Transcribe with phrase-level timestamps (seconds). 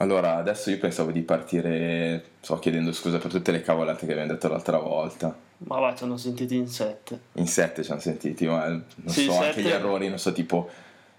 [0.00, 4.32] Allora, adesso io pensavo di partire, sto chiedendo scusa per tutte le cavolate che abbiamo
[4.32, 5.36] detto l'altra volta.
[5.58, 7.20] Ma va, ci hanno sentiti in sette.
[7.34, 10.32] In sette ci hanno sentiti, ma non Sì, so, anche sette- gli errori, non so,
[10.32, 10.70] tipo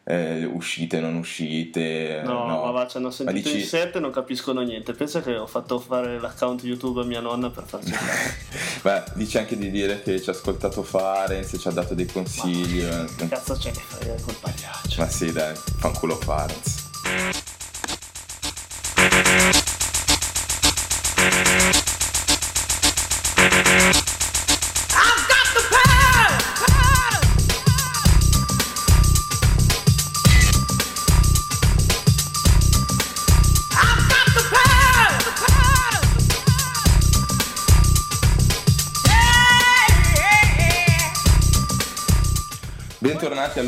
[0.03, 2.21] eh, uscite, non uscite.
[2.25, 4.93] No, ma va, ci hanno sentito dici- in sette e non capiscono niente.
[4.93, 8.33] Pensa che ho fatto fare l'account YouTube a mia nonna per farci fare.
[8.81, 12.81] Beh, dici anche di dire che ci ha ascoltato Farenz, ci ha dato dei consigli.
[12.81, 13.27] eh.
[13.29, 15.01] Cazzo c'è che fai col pagliaccio?
[15.01, 16.89] Ma sì, dai, fanculo Farenz.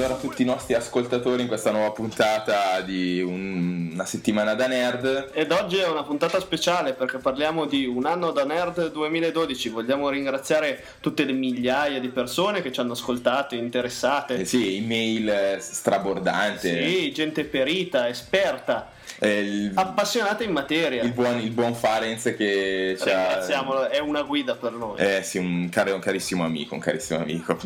[0.04, 5.30] Allora tutti i nostri ascoltatori in questa nuova puntata di un- una settimana da nerd.
[5.34, 9.70] Ed oggi è una puntata speciale perché parliamo di un anno da Nerd 2012.
[9.70, 14.40] Vogliamo ringraziare tutte le migliaia di persone che ci hanno ascoltato, interessate.
[14.40, 16.70] Eh sì, email eh, strabordante.
[16.90, 21.04] Sì, gente perita, esperta, Eh, il, appassionata in materia.
[21.04, 23.88] il buon, il buon Farenz che ci ha...
[23.88, 24.98] È una guida per noi.
[24.98, 27.58] Eh sì, un, caro- un carissimo amico, un carissimo amico.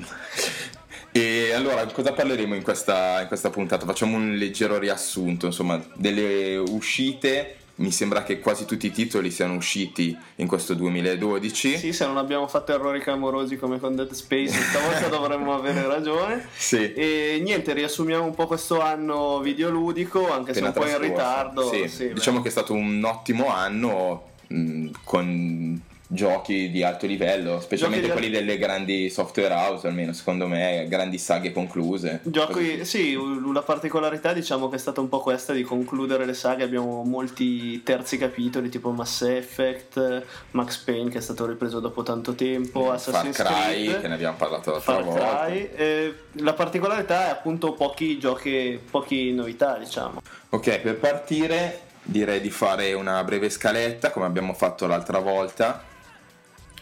[1.12, 3.86] E allora, cosa parleremo in questa, in questa puntata?
[3.86, 7.56] Facciamo un leggero riassunto, insomma, delle uscite.
[7.78, 11.78] Mi sembra che quasi tutti i titoli siano usciti in questo 2012.
[11.78, 16.48] Sì, se non abbiamo fatto errori clamorosi come con Dead Space, stavolta dovremmo avere ragione.
[16.56, 16.92] Sì.
[16.94, 21.72] E niente, riassumiamo un po' questo anno videoludico, anche se appena un po' in ritardo.
[21.72, 22.44] Sì, Sì, diciamo beh.
[22.44, 28.58] che è stato un ottimo anno mh, con giochi di alto livello, specialmente quelli delle
[28.58, 32.22] grandi software house, almeno secondo me, grandi saghe concluse.
[32.24, 33.18] Giochi, sì,
[33.52, 37.84] la particolarità diciamo che è stata un po' questa di concludere le saghe, abbiamo molti
[37.84, 42.94] terzi capitoli tipo Mass Effect, Max Payne che è stato ripreso dopo tanto tempo, Far
[42.96, 45.46] Assassin's Cry, Creed, che ne abbiamo parlato l'altra Far volta.
[45.46, 45.70] Cry.
[45.76, 50.22] eh, la particolarità è appunto pochi giochi, pochi novità diciamo.
[50.50, 55.84] Ok, per partire direi di fare una breve scaletta, come abbiamo fatto l'altra volta,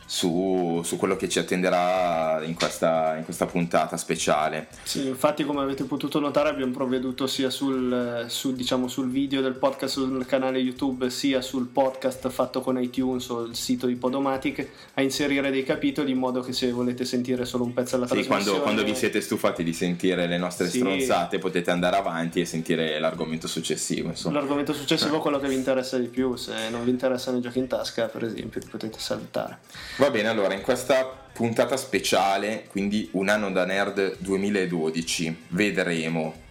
[0.06, 4.68] su, su quello che ci attenderà in questa, in questa puntata speciale.
[4.84, 9.56] Sì, infatti come avete potuto notare abbiamo provveduto sia sul, su- diciamo, sul video del
[9.56, 14.68] podcast sul canale YouTube sia sul podcast fatto con iTunes o il sito di Podomatic
[14.94, 18.28] a inserire dei capitoli in modo che se volete sentire solo un pezzo Sì, trasmissione
[18.44, 20.78] quando, quando vi siete stufati di sentire le nostre Sì.
[20.78, 24.10] stronzate potete andare avanti e sentire l'argomento successivo.
[24.10, 24.40] Insomma.
[24.40, 27.60] L'argomento successivo è quello che vi interessa di più, se non vi interessano i giochi
[27.60, 29.60] in tasca per esempio li potete saltare.
[29.98, 36.44] Va bene, allora in questa puntata speciale, quindi un anno da nerd 2012, vedremo.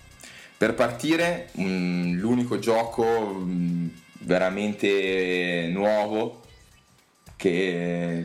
[0.57, 3.05] Per partire, mm, l'unico gioco
[3.45, 3.89] mm,
[4.21, 6.41] veramente nuovo
[7.37, 8.25] che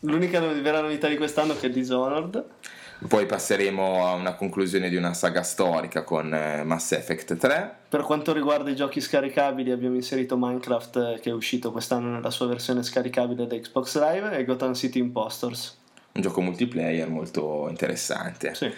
[0.00, 2.44] L'unica vera novità di quest'anno che è Dishonored,
[3.08, 7.76] poi passeremo a una conclusione di una saga storica con eh, Mass Effect 3.
[7.88, 12.30] Per quanto riguarda i giochi scaricabili abbiamo inserito Minecraft eh, che è uscito quest'anno nella
[12.30, 15.78] sua versione scaricabile da Xbox Live e Gotham City Impostors.
[16.12, 18.54] un gioco multiplayer molto interessante.
[18.54, 18.72] Sì.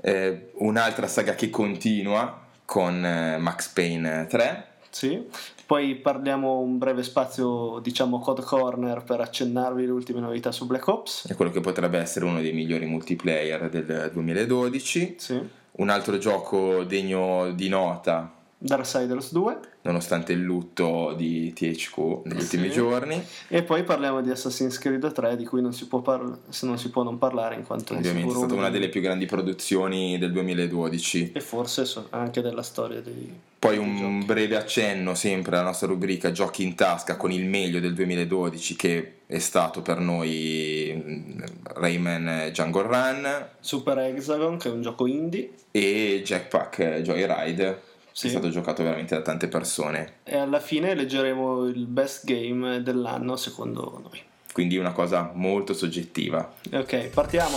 [0.00, 4.66] Eh, un'altra saga che continua con eh, Max Payne 3.
[4.90, 5.26] Sì.
[5.72, 10.86] Poi parliamo un breve spazio, diciamo Code Corner per accennarvi le ultime novità su Black
[10.86, 11.28] Ops.
[11.28, 15.14] È quello che potrebbe essere uno dei migliori multiplayer del 2012.
[15.16, 15.40] Sì.
[15.70, 18.30] Un altro gioco degno di nota,
[18.64, 22.56] Darksiders 2 nonostante il lutto di THQ negli Sì.
[22.56, 23.20] ultimi giorni.
[23.48, 26.78] e poi parliamo di Assassin's Creed 3 di cui non si può, par- se non,
[26.78, 30.16] si può non parlare in quanto Ovviamente è stata uno una delle più grandi produzioni
[30.18, 31.32] del 2012.
[31.34, 34.24] e forse so- anche della storia dei Poi dei un giochi.
[34.26, 39.14] breve accenno sempre alla nostra rubrica Giochi in tasca con il meglio del 2012 che
[39.26, 41.40] è stato per noi mm,
[41.74, 48.26] Rayman Jungle Run Super Hexagon che è un gioco indie e Jackpack Joyride Sì.
[48.26, 50.16] è stato giocato veramente da tante persone.
[50.24, 54.20] e alla fine leggeremo il best game dell'anno secondo noi.
[54.52, 56.52] Quindi una cosa molto soggettiva.
[56.72, 57.56] Ok, partiamo.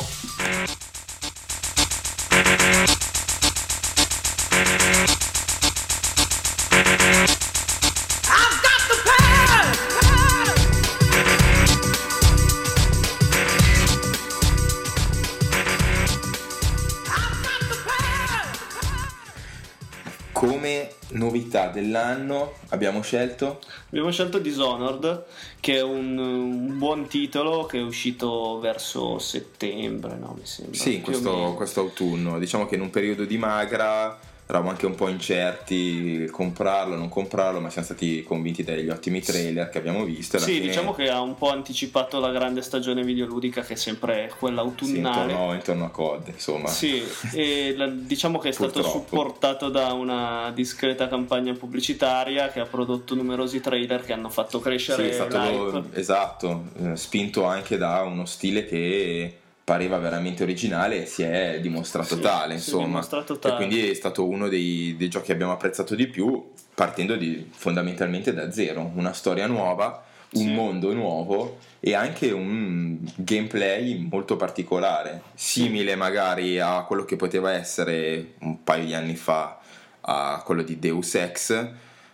[21.35, 25.25] Novità dell'anno abbiamo scelto Abbiamo scelto Dishonored,
[25.59, 30.35] che è un, un buon titolo che è uscito verso settembre, no?
[30.37, 30.77] Mi sembra.
[30.77, 32.39] Sì, questo, questo autunno.
[32.39, 34.17] Diciamo che in un periodo di magra
[34.47, 39.69] eravamo anche un po' incerti comprarlo, non comprarlo, ma siamo stati convinti dagli ottimi trailer
[39.69, 40.37] che abbiamo visto.
[40.37, 44.31] Sì, fine- diciamo che ha un po' anticipato la grande stagione videoludica che è sempre
[44.37, 45.31] quella sì, autunnale.
[45.31, 46.67] intorno, intorno a COD, insomma.
[46.67, 47.03] Sì,
[47.33, 53.15] e la- diciamo che è stato supportato da una discreta campagna pubblicitaria che ha prodotto
[53.15, 58.25] numerosi trailer che hanno fatto Sì, crescere è stato esatto, eh, spinto anche da uno
[58.25, 62.85] stile che pareva veramente originale e si è dimostrato Sì, tale, insomma.
[62.85, 63.55] dimostrato E tale.
[63.55, 68.31] quindi è stato uno dei, dei giochi che abbiamo apprezzato di più, partendo di- fondamentalmente
[68.31, 70.03] da zero, una storia nuova,
[70.33, 70.51] un Sì.
[70.51, 78.33] mondo nuovo e anche un gameplay molto particolare, simile magari a quello che poteva essere
[78.41, 79.59] un paio di anni fa
[80.01, 81.67] a quello di Deus Ex,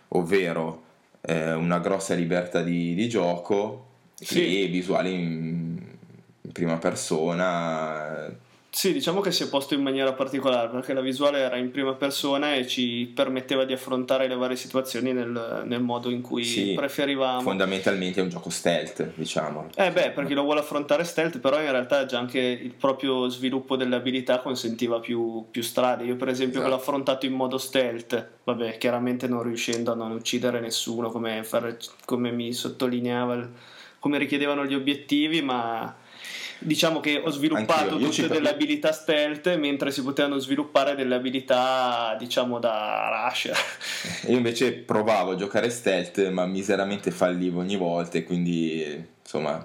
[0.08, 0.82] ovvero
[1.20, 4.62] eh, una grossa libertà di, di gioco Sì.
[4.62, 5.90] e visuali
[6.42, 8.50] in, prima persona.
[8.74, 11.92] Sì, diciamo che si è posto in maniera particolare perché la visuale era in prima
[11.92, 16.72] persona e ci permetteva di affrontare le varie situazioni nel, nel modo in cui Sì,
[16.74, 17.42] preferivamo.
[17.42, 19.68] Fondamentalmente è un gioco stealth, diciamo.
[19.74, 23.28] Eh beh, per chi lo vuole affrontare stealth, però in realtà già anche il proprio
[23.28, 26.04] sviluppo delle abilità consentiva più, più strade.
[26.04, 26.90] Io per esempio che l'ho Esatto.
[26.90, 32.30] affrontato in modo stealth, vabbè, chiaramente non riuscendo a non uccidere nessuno come, fare- come
[32.32, 33.50] mi sottolineava, il-
[34.02, 35.94] come richiedevano gli obiettivi, ma
[36.58, 42.58] diciamo che ho sviluppato tutte delle abilità stealth mentre si potevano sviluppare delle abilità diciamo
[42.58, 43.56] da rusher.
[44.26, 49.64] Io invece provavo a giocare stealth, ma miseramente fallivo ogni volta e quindi insomma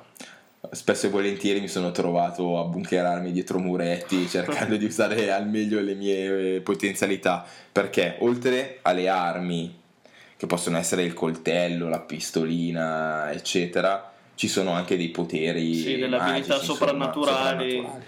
[0.70, 5.82] spesso e volentieri mi sono trovato a bunkerarmi dietro muretti cercando di usare al meglio
[5.82, 9.86] le mie eh, potenzialità perché oltre alle armi
[10.38, 16.16] che possono essere il coltello, la pistolina, eccetera, ci sono anche dei poteri Sì, delle
[16.16, 17.72] abilità magici, insomma, soprannaturali.
[17.72, 18.06] soprannaturali.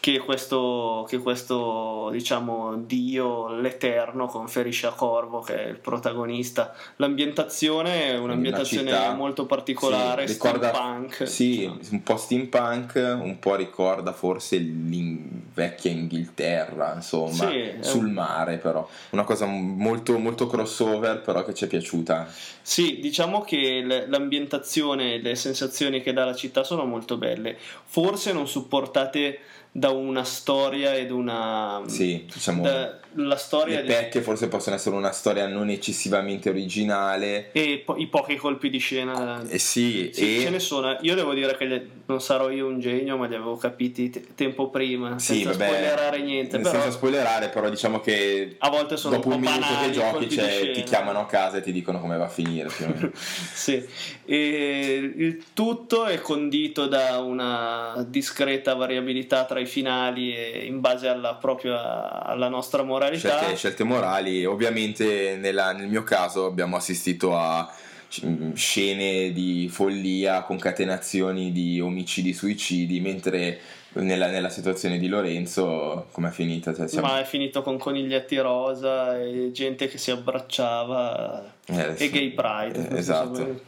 [0.00, 8.10] Che questo, che questo diciamo dio l'Eterno conferisce a Corvo che è il protagonista l'ambientazione
[8.12, 11.78] è un'ambientazione Una città- molto particolare Sì, ricorda- steampunk Sì, diciamo.
[11.90, 18.58] un po' steampunk, un po' ricorda forse l'in- vecchia Inghilterra, insomma, Sì, sul un- mare
[18.58, 18.88] però.
[19.10, 22.28] Una cosa molto, molto crossover però che ci è piaciuta.
[22.62, 27.56] Sì, diciamo che le- l'ambientazione e le sensazioni che dà la città sono molto belle
[27.84, 29.40] forse non supportate
[29.78, 34.76] da una storia ed una Sì, diciamo, da- la storia le di- pecche forse possono
[34.76, 37.50] essere una storia non eccessivamente originale.
[37.52, 40.40] e po- i pochi colpi di scena Eh sì, Sì, e...
[40.42, 40.96] ce ne sono.
[41.02, 44.24] Io devo dire che le- non sarò io un genio, ma li avevo capiti te-
[44.34, 46.58] tempo prima, Sì, senza vabbè, spoilerare niente.
[46.58, 49.92] Però senza spoilerare, però diciamo che a volte sono dopo un un minuto banali che
[49.92, 52.68] giochi cioè, ti chiamano a casa e ti dicono come va a finire.
[52.68, 53.10] più o meno.
[53.58, 53.84] Sì.
[54.24, 61.08] E il tutto è condito da una discreta variabilità tra i finali e in base
[61.08, 63.36] alla propria alla nostra moralità.
[63.38, 64.44] scelte, scelte morali.
[64.44, 67.72] Ovviamente nella- nel mio caso abbiamo assistito a
[68.08, 73.58] sc- scene di follia, concatenazioni di omicidi, suicidi, mentre
[73.94, 76.74] nella, nella situazione di Lorenzo come è finita?
[76.74, 81.96] Cioè, siamo- Ma è finito con coniglietti rosa e gente che si abbracciava eh, e
[81.96, 82.10] sì.
[82.10, 82.88] gay pride.
[82.90, 83.30] Eh, esatto.
[83.32, 83.60] come-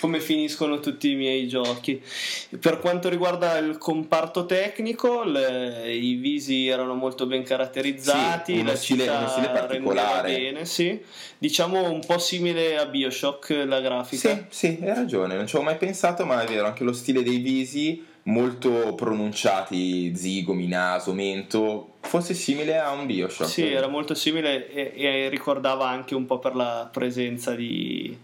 [0.00, 2.00] come finiscono tutti i miei giochi.
[2.60, 8.70] Per quanto riguarda il comparto tecnico, le- i visi erano molto ben caratterizzati, Sì, uno
[8.70, 10.28] la stile- città stile particolare.
[10.36, 11.00] bene, sì.
[11.38, 14.28] diciamo un po' simile a Bioshock la grafica.
[14.30, 17.22] Sì, sì, hai ragione, non ci avevo mai pensato, ma è vero, anche lo stile
[17.22, 23.50] dei visi molto pronunciati, zigomi, naso, mento, fosse simile a un Bioshock.
[23.50, 28.16] Sì, era molto simile e, e ricordava anche un po' per la presenza di,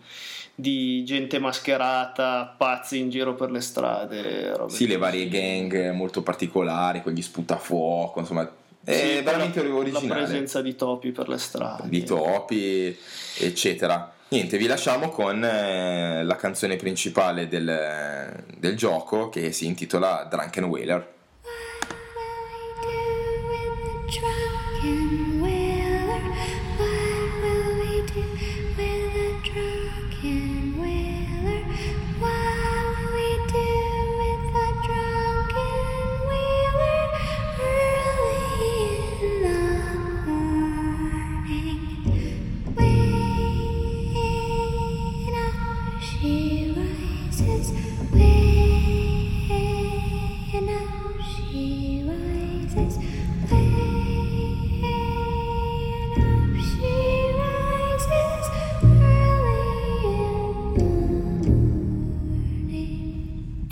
[0.61, 4.55] di gente mascherata, pazzi in giro per le strade.
[4.69, 8.51] Sì, le varie gang molto particolari, con gli sputafuoco, insomma,
[8.85, 10.09] è Sì, veramente la, originale.
[10.09, 11.89] La presenza di topi per le strade.
[11.89, 12.97] Di topi,
[13.39, 14.13] eccetera.
[14.29, 20.65] Niente, vi lasciamo con eh, la canzone principale del, del gioco che si intitola Drunken
[20.65, 21.19] Whaler.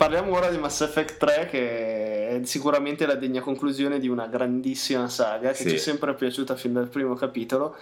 [0.09, 4.27] Parliamo ora di Mass Effect 3 che è è sicuramente la degna conclusione di una
[4.27, 5.69] grandissima saga che Sì.
[5.71, 7.77] ci è sempre piaciuta fin dal primo capitolo.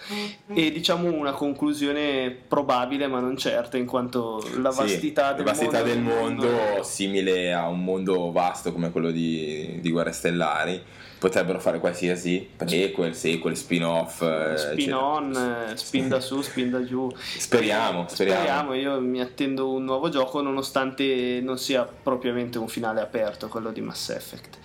[0.46, 5.44] E diciamo una conclusione probabile ma non certa in quanto la Sì, vastità, la del,
[5.44, 10.80] vastità mondo, del mondo, simile a un mondo vasto come quello di, di Guerre Stellari,
[11.18, 14.22] potrebbero fare qualsiasi prequel, sequel, spin-off.
[14.22, 14.98] eh, spin eccetera.
[14.98, 17.10] on, eh, spin da su, spin da giù.
[17.16, 18.74] Speriamo, speriamo.
[18.74, 23.80] io mi attendo un nuovo gioco nonostante non sia propriamente un finale aperto quello di
[23.80, 24.58] Mass Effect.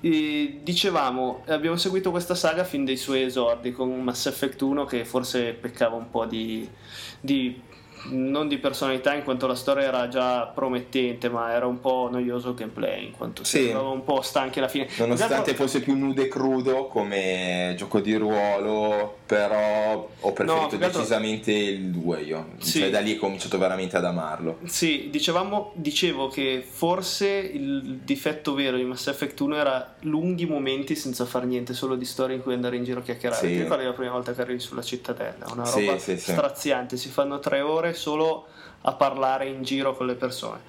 [0.00, 5.04] E dicevamo, abbiamo seguito questa saga fin dai suoi esordi con Mass Effect 1 che
[5.04, 6.68] forse peccava un po' di,
[7.20, 7.58] di-
[8.10, 12.50] non di personalità in quanto la storia era già promettente ma era un po' noioso
[12.50, 13.64] il gameplay in quanto Sì.
[13.64, 14.88] sembrava un po' stanchi alla fine.
[14.98, 20.78] Nonostante Esatto, fosse più nudo e crudo come gioco di ruolo, però ho preferito altro-
[20.78, 22.48] decisamente il 2 io.
[22.58, 22.80] Sì.
[22.80, 24.58] Cioè da lì ho cominciato veramente ad amarlo.
[24.64, 30.94] Sì, dicevamo, dicevo che forse il difetto vero di Mass Effect 1 era lunghi momenti
[30.94, 33.46] senza far niente, solo di storie in cui andare in giro a chiacchierare.
[33.46, 33.54] Sì.
[33.54, 35.46] Ti ricordi la prima volta che arrivi sulla cittadella?
[35.52, 36.32] Una roba sì, sì.
[36.32, 38.46] straziante, si fanno tre ore solo
[38.86, 40.60] a parlare in giro con le persone.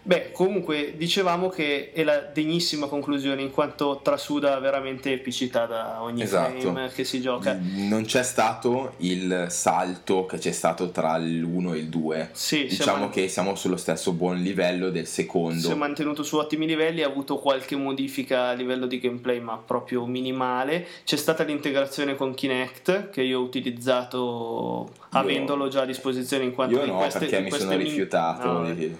[0.00, 6.22] Beh, comunque dicevamo che è la degnissima conclusione in quanto trasuda veramente epicità da ogni
[6.22, 6.58] Esatto.
[6.60, 7.58] frame che si gioca.
[7.60, 12.30] Non c'è stato il salto che c'è stato tra l'1 e il 2.
[12.32, 15.76] Sì, Diciamo siamo- che siamo sullo stesso buon livello del Si è secondo.
[15.76, 20.86] mantenuto su ottimi livelli, ha avuto qualche modifica a livello di gameplay, ma proprio minimale.
[21.04, 26.76] C'è stata l'integrazione con Kinect, che io ho utilizzato avendolo già a disposizione in quanto
[26.76, 28.50] Io no, queste, perché mi sono min- rifiutato.
[28.50, 28.96] no, di-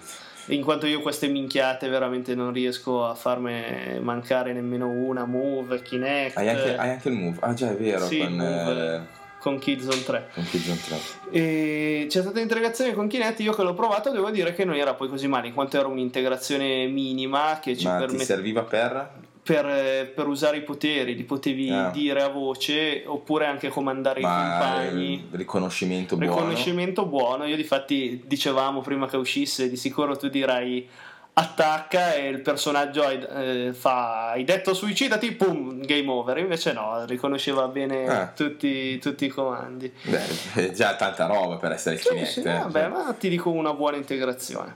[0.47, 6.37] in quanto io queste minchiate veramente non riesco a farme mancare nemmeno una, Move, Kinect,
[6.37, 7.37] Hai anche, hai anche il move.
[7.41, 8.05] Ah, già, è vero.
[8.05, 8.95] Sì, con, Move.
[8.95, 8.99] eh,
[9.37, 10.29] con Killzone 3.
[10.33, 10.97] con Killzone 3.
[11.29, 14.95] E c'è stata l'integrazione con Kinect, io che l'ho provato devo dire che non era
[14.95, 19.09] poi così male, in quanto era un'integrazione minima che ci Ma ti permette serviva per?
[19.53, 21.89] Per, per usare i poteri, li potevi Ah.
[21.89, 25.27] dire a voce oppure anche comandare i Ma compagni.
[25.31, 26.35] eh, riconoscimento buono.
[26.35, 30.87] Riconoscimento buono, io difatti dicevamo prima che uscisse, di sicuro tu dirai
[31.33, 37.67] attacca e il personaggio eh, fa hai detto suicidati, pum, game over, invece no, riconosceva
[37.69, 38.27] bene Ah.
[38.27, 39.91] tutti, tutti i comandi.
[40.03, 42.27] Beh, già tanta roba per essere Sì, Kinect.
[42.29, 42.43] sì, eh.
[42.43, 44.75] vabbè, ma ti dico una buona integrazione.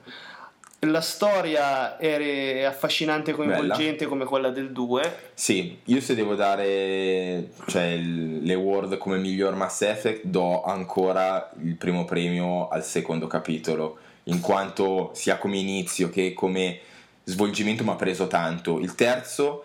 [0.86, 5.32] La storia era affascinante e coinvolgente come quella del 2.
[5.34, 11.76] Sì, io se devo dare cioè, le award come miglior Mass Effect do ancora il
[11.76, 16.80] primo premio al secondo capitolo, in quanto sia come inizio che come
[17.24, 18.80] svolgimento mi ha preso tanto.
[18.80, 19.64] Il terzo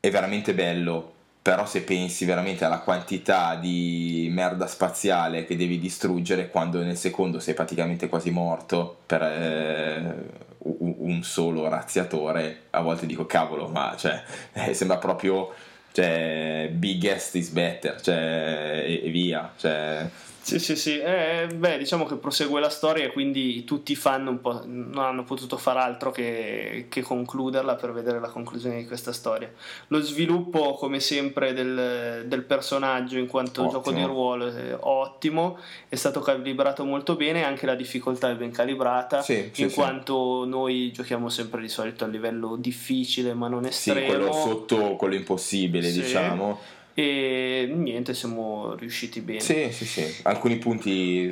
[0.00, 1.12] è veramente bello,
[1.46, 7.38] però se pensi veramente alla quantità di merda spaziale che devi distruggere quando nel secondo
[7.38, 10.14] sei praticamente quasi morto per eh,
[10.58, 14.20] un solo razziatore, a volte dico cavolo, ma cioè,
[14.54, 15.54] eh, sembra proprio
[15.92, 19.52] cioè, biggest is better, cioè, e, e via.
[19.56, 20.04] Cioè,
[20.46, 20.98] Sì, sì, sì.
[21.00, 24.98] Eh, beh, diciamo che prosegue la storia e quindi tutti i fan un po' non
[25.04, 29.50] hanno potuto far altro che, che concluderla per vedere la conclusione di questa storia.
[29.88, 33.70] Lo sviluppo, come sempre, del, del personaggio in quanto Ottimo.
[33.82, 38.52] gioco di ruolo è ottimo, è stato calibrato molto bene, anche la difficoltà è ben
[38.52, 39.74] calibrata, Sì, sì, in sì.
[39.74, 44.06] quanto noi giochiamo sempre di solito a livello difficile ma non sì, estremo.
[44.06, 46.02] quello sotto quello impossibile, Sì.
[46.02, 46.60] diciamo.
[46.98, 49.40] E niente, siamo riusciti bene.
[49.40, 50.16] Sì, sì, sì.
[50.22, 51.30] Alcuni punti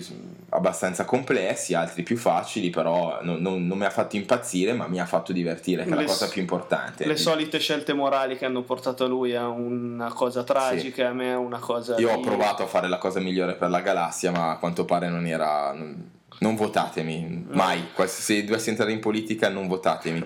[0.50, 5.00] abbastanza complessi, altri più facili, però non, non- non mi ha fatto impazzire, ma mi
[5.00, 7.06] ha fatto divertire, che è la cosa più importante.
[7.06, 11.32] Le solite scelte morali che hanno portato lui a una cosa tragica e a me
[11.32, 11.96] a una cosa.
[11.98, 14.84] Io ho di- provato a fare la cosa migliore per la galassia, ma a quanto
[14.84, 15.72] pare non era.
[15.72, 17.82] Non, non votatemi, mai.
[18.04, 20.22] Se dovessi entrare in politica, non votatemi.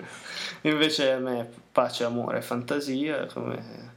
[0.63, 3.88] Invece a me pace, amore, fantasia, come,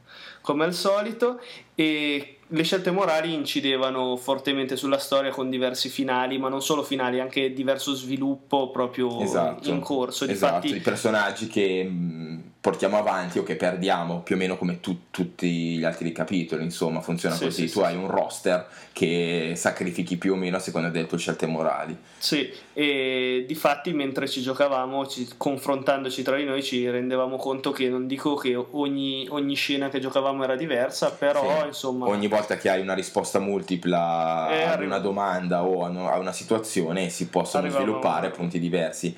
[0.43, 1.39] come al solito.
[1.73, 7.19] E le scelte morali incidevano fortemente sulla storia con diversi finali, ma non solo finali,
[7.19, 9.69] anche diverso sviluppo proprio Esatto.
[9.69, 10.25] in corso.
[10.25, 14.79] Esatto, Difatti, i personaggi che mh, portiamo avanti o che perdiamo, più o meno come
[14.79, 17.67] tu- tutti gli altri capitoli, insomma, funziona Sì, così.
[17.67, 21.17] sì, tu sì, hai un roster che sacrifichi più o meno a seconda delle tue
[21.17, 21.93] scelte morali.
[22.17, 27.89] Sì, e difatti mentre ci giocavamo, ci- confrontandoci tra di noi, ci rendevamo conto che
[27.89, 32.07] non dico che ogni, ogni scena che giocavamo era diversa, però insomma...
[32.07, 36.31] Ogni volta che hai una risposta multipla Eh, ad arriva- una domanda o a una
[36.31, 39.17] situazione si possono Arrivava- sviluppare punti diversi.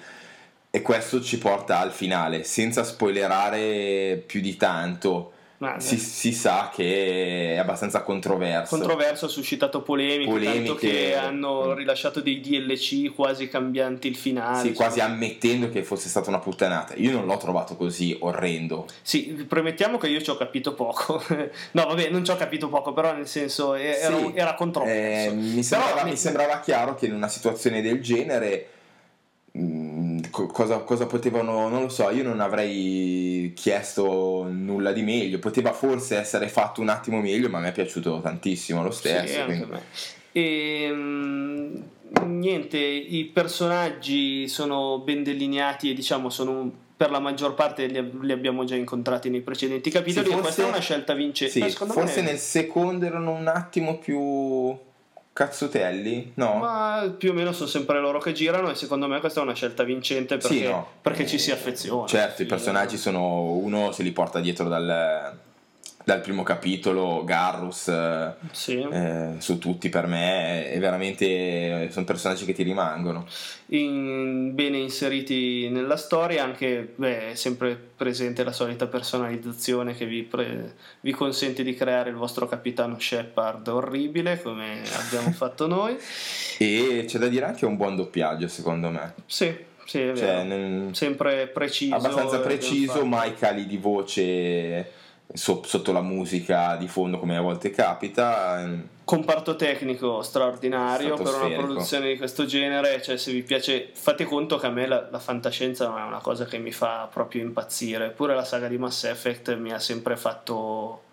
[0.75, 5.31] E questo ci porta al finale, senza spoilerare più di tanto.
[5.59, 8.75] Ma, si, si sa che è abbastanza controverso.
[8.75, 10.75] controverso, ha suscitato polemiche, tanto Polemiche.
[10.75, 14.67] che hanno rilasciato dei DLC quasi cambianti il finale.
[14.67, 16.93] Sì, quasi ammettendo che fosse stata una puttanata.
[16.97, 18.85] Io non l'ho trovato così orrendo.
[19.01, 21.23] Sì, premettiamo che io ci ho capito poco.
[21.71, 24.31] no, vabbè, non ci ho capito poco, però nel senso eh, era, Sì.
[24.35, 25.29] era controverso.
[25.31, 28.67] Eh, mi, sembrava, Però mi sembrava chiaro che in una situazione del genere
[29.53, 29.94] mh, co-
[30.51, 36.17] cosa, cosa potevano, non lo so, io non avrei chiesto nulla di meglio, poteva forse
[36.17, 39.51] essere fatto un attimo meglio, ma mi è piaciuto tantissimo lo stesso.
[39.51, 39.65] Sì.
[40.31, 41.75] E, mm,
[42.25, 48.31] niente, i personaggi sono ben delineati e diciamo sono per la maggior parte li, li
[48.31, 51.69] abbiamo già incontrati nei precedenti capitoli Sì, forse- questa è una scelta vincente.
[51.69, 54.77] Sì, forse me- nel secondo erano un attimo più
[55.35, 56.53] cazzotelli, no?
[56.59, 59.53] Ma più o meno sono sempre loro che girano e secondo me questa è una
[59.53, 60.87] scelta vincente perché, Sì, no.
[61.01, 62.07] perché ci si affeziona.
[62.07, 65.37] Certo, i personaggi sono uno se li porta dietro dal,
[66.05, 68.79] dal primo capitolo, Garrus, eh, Sì.
[68.79, 73.25] eh, su tutti per me, è veramente sono personaggi che ti rimangono.
[73.69, 80.21] in- bene inseriti nella storia, anche beh, è sempre presente la solita personalizzazione che vi,
[80.21, 85.97] pre- vi consente di creare il vostro capitano Shepard orribile come abbiamo fatto noi.
[86.59, 89.15] E c'è da dire anche un buon doppiaggio, secondo me.
[89.25, 89.51] Sì,
[89.85, 90.43] sì, è Cioè, vero.
[90.43, 91.95] nel- sempre preciso.
[91.95, 94.91] abbastanza e ben preciso, mai cali di voce
[95.33, 98.93] so- sotto la musica di fondo come a volte capita.
[99.05, 104.57] Comparto tecnico straordinario per una produzione di questo genere, cioè se vi piace, fate conto
[104.57, 108.05] che a me la, la fantascienza non è una cosa che mi fa proprio impazzire,
[108.07, 111.03] eppure la saga di Mass Effect mi ha sempre fatto,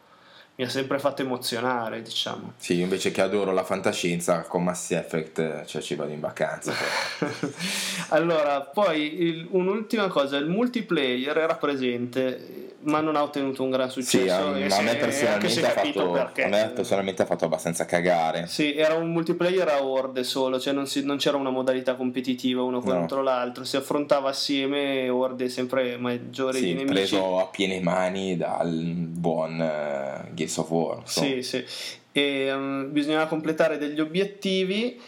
[0.54, 2.54] mi ha sempre fatto emozionare, diciamo.
[2.56, 6.72] Sì, io invece che adoro la fantascienza con Mass Effect, cioè ci vado in vacanza.
[8.08, 13.90] allora, poi il- un'ultima cosa, il multiplayer era presente, ma non ha ottenuto un gran
[13.90, 14.24] successo.
[14.24, 18.46] Sì, a, me personalmente ha fatto, a me personalmente ha fatto abbastanza cagare.
[18.46, 22.62] Sì, era un multiplayer a orde solo, cioè non, si- non c'era una modalità competitiva
[22.62, 26.92] uno contro l'altro, si affrontava assieme orde sempre maggiori di Sì, nemici.
[26.92, 30.98] preso a piene mani dal buon eh, Gears of War.
[31.00, 31.26] insomma.
[31.28, 31.64] Sì, sì.
[32.12, 35.00] E um, bisognava completare degli obiettivi.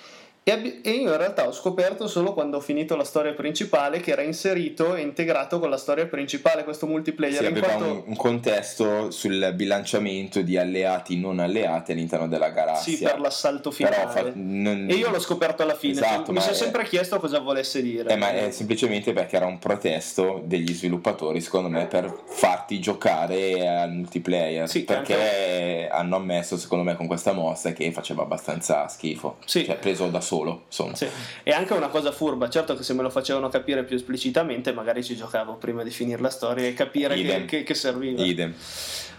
[0.47, 4.21] E, io in realtà ho scoperto solo quando ho finito la storia principale che era
[4.21, 7.39] inserito e integrato con la storia principale questo multiplayer.
[7.39, 12.95] Sì, aveva quanto- un, un contesto sul bilanciamento di alleati non alleati all'interno della galassia.
[12.95, 13.95] Sì, per l'assalto finale.
[14.13, 15.95] Fa- non- E io l'ho scoperto alla fine.
[15.95, 18.11] Esatto, mi sono è- sempre chiesto cosa volesse dire.
[18.11, 23.67] Eh, ma è semplicemente perché era un protesto degli sviluppatori, secondo me, per farti giocare
[23.67, 24.69] al multiplayer.
[24.69, 29.39] Sì, perché hanno ammesso, secondo me, con questa mossa che faceva abbastanza schifo.
[29.47, 29.65] Sì.
[29.65, 30.33] Cioè, preso da solo,
[30.67, 30.95] insomma.
[30.95, 31.07] Sì.
[31.43, 35.03] E anche una cosa furba, certo che se me lo facevano capire più esplicitamente, magari
[35.05, 38.23] ci giocavo prima di finire la storia e capire che, che- che serviva.
[38.23, 38.53] Idem.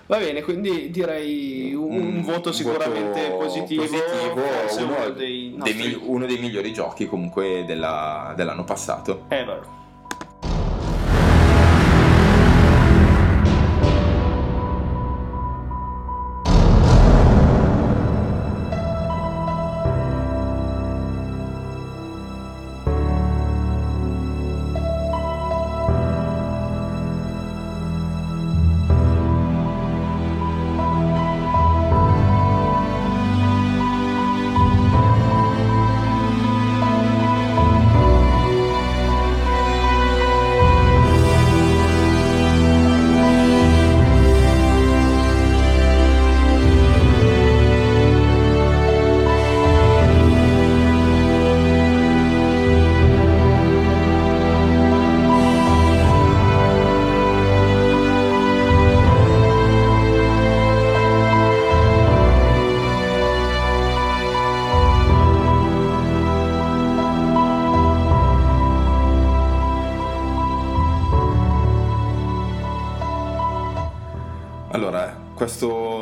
[0.07, 5.53] Va bene, quindi direi un, un voto sicuramente voto positivo, forse uno, uno dei dei
[5.55, 9.25] nostri migli- uno dei migliori giochi comunque della- dell'anno passato.
[9.29, 9.74] ever.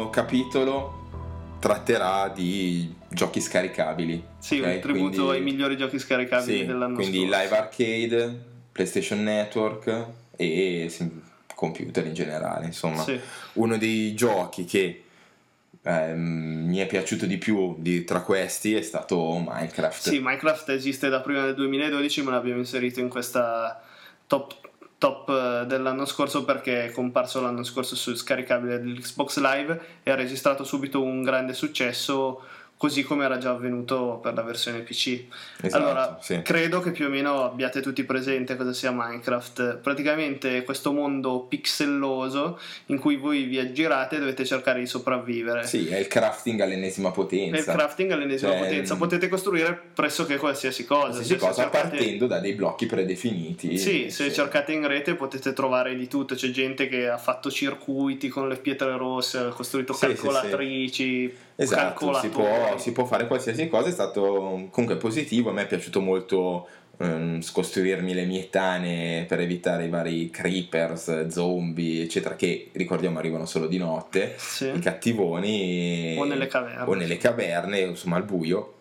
[0.03, 1.01] Questo capitolo
[1.59, 4.21] tratterà di giochi scaricabili.
[4.39, 4.65] Sì, ok?
[4.65, 7.41] un tributo Quindi- ai migliori giochi scaricabili sì, dell'anno quindi scorso.
[7.41, 8.39] live arcade,
[8.71, 10.91] PlayStation Network e
[11.55, 12.65] computer in generale.
[12.65, 13.17] Insomma, Sì.
[13.53, 15.03] uno dei giochi che
[15.85, 20.07] ehm, mi è piaciuto di più di- tra questi è stato Minecraft.
[20.09, 23.83] Sì, Minecraft esiste da prima del 2012, ma l'abbiamo inserito in questa
[24.27, 24.55] top,
[25.03, 30.15] top eh, dell'anno scorso perché è comparso l'anno scorso su scaricabile dell'Xbox Live e ha
[30.15, 32.41] registrato subito un grande successo
[32.83, 35.23] così come era già avvenuto per la versione PC.
[35.61, 36.41] Esatto, allora, sì.
[36.41, 39.77] credo che più o meno abbiate tutti presente cosa sia Minecraft.
[39.77, 45.65] Praticamente è questo mondo pixelloso in cui voi vi aggirate e dovete cercare di sopravvivere.
[45.65, 47.71] Sì, è il crafting all'ennesima E il potenza.
[47.71, 51.07] crafting all'ennesima Cioè, potenza, mm, potete costruire pressoché qualsiasi cosa.
[51.11, 53.77] Qualsiasi cosa cercate- partendo da dei blocchi predefiniti.
[53.77, 54.33] Sì, se Sì.
[54.33, 56.35] cercate in rete potete trovare di tutto.
[56.35, 60.07] C'è gente che ha fatto circuiti con le pietre rosse, ha costruito sì.
[60.07, 65.63] calcolatrici, Esatto, si può, si può fare qualsiasi cosa, è stato comunque positivo, a me
[65.63, 72.35] è piaciuto molto ehm, costruirmi le mie tane per evitare i vari creepers, zombie, eccetera,
[72.35, 74.71] che ricordiamo arrivano solo di notte, Sì.
[74.73, 76.83] i cattivoni O nelle caverne.
[76.89, 78.73] o nelle caverne, insomma al buio.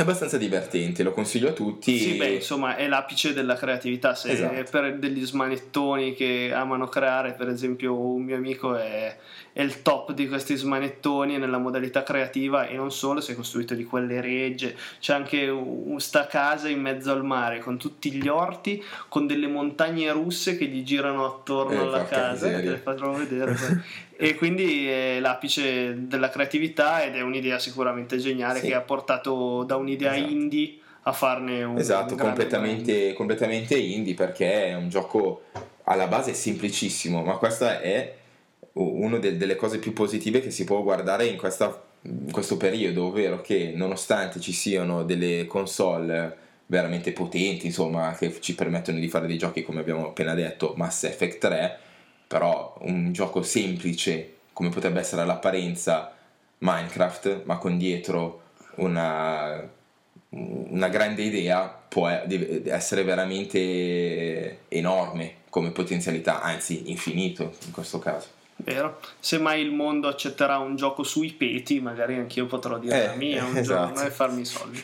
[0.00, 1.98] È abbastanza divertente, lo consiglio a tutti.
[1.98, 4.14] Sì, beh, insomma, è l'apice della creatività.
[4.14, 4.64] Se Esatto.
[4.70, 9.14] per degli smanettoni che amano creare, per esempio, un mio amico è,
[9.52, 13.74] è il top di questi smanettoni nella modalità creativa e non solo, si è costruito
[13.74, 14.74] di quelle regge.
[15.00, 19.48] C'è anche un, sta casa in mezzo al mare con tutti gli orti, con delle
[19.48, 22.46] montagne russe che gli girano attorno Eh, alla casa.
[22.46, 22.70] Te miseria.
[22.70, 23.54] le farò vedere.
[24.20, 28.66] e quindi è l'apice della creatività ed è un'idea sicuramente geniale Sì.
[28.66, 30.30] che ha portato da un'idea Esatto.
[30.32, 35.44] indie a farne un Esatto, un completamente, completamente indie perché è un gioco
[35.84, 38.14] alla base semplicissimo, ma questa è
[38.74, 43.40] una delle cose più positive che si può guardare in, questa- in questo periodo, ovvero
[43.40, 49.38] che nonostante ci siano delle console veramente potenti, insomma, che ci permettono di fare dei
[49.38, 51.78] giochi come abbiamo appena detto, Mass Effect 3,
[52.30, 56.14] però un gioco semplice come potrebbe essere all'apparenza
[56.58, 58.42] Minecraft, ma con dietro
[58.76, 59.68] una,
[60.28, 68.28] una grande idea può essere veramente enorme come potenzialità, anzi infinito in questo caso.
[68.54, 69.00] Vero?
[69.18, 73.14] Se mai il mondo accetterà un gioco sui peti, magari anch'io potrò dire Eh, la
[73.14, 73.92] mia un esatto.
[73.92, 74.80] giorno e farmi i soldi.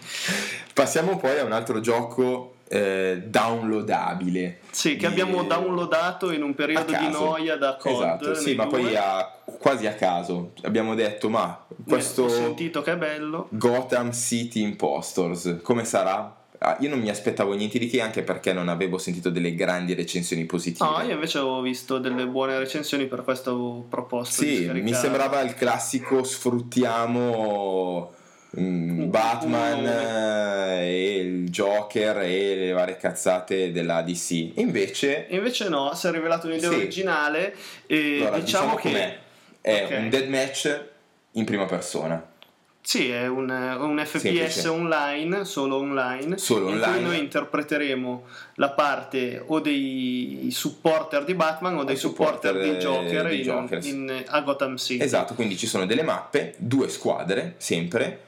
[0.75, 4.59] Passiamo poi a un altro gioco eh, downloadabile.
[4.71, 7.93] Sì, che Di- abbiamo downloadato in un periodo di noia da COD.
[7.95, 8.81] Esatto, sì, ma due.
[8.81, 13.47] poi a- quasi a caso abbiamo detto, ma Ho questo sentito che è bello.
[13.51, 16.35] Gotham City Impostors, come sarà?
[16.59, 19.93] Ah, io non mi aspettavo niente di che anche perché non avevo sentito delle grandi
[19.93, 20.89] recensioni positive.
[20.89, 25.55] No, io invece avevo visto delle buone recensioni, per questo proposto Sì, mi sembrava il
[25.55, 28.13] classico sfruttiamo
[28.51, 34.53] Batman un eh, e il Joker e le varie cazzate della DC.
[34.57, 36.77] Invece, invece no, si è rivelato un'idea Sì.
[36.77, 37.55] originale
[37.87, 38.83] e allora, diciamo, che...
[38.91, 39.19] com'è.
[39.61, 39.99] È Ok.
[39.99, 40.85] un deathmatch
[41.33, 42.25] in prima persona.
[42.81, 44.69] Sì, è un, un FPS Semplice.
[44.69, 46.93] online, solo online, Solo in online.
[46.93, 52.79] cui noi interpreteremo la parte o dei supporter di Batman o dei supporter, supporter, di
[52.79, 55.03] Joker, eh, di in- in- a Gotham City.
[55.03, 58.21] Esatto, quindi ci sono delle mappe, due squadre sempre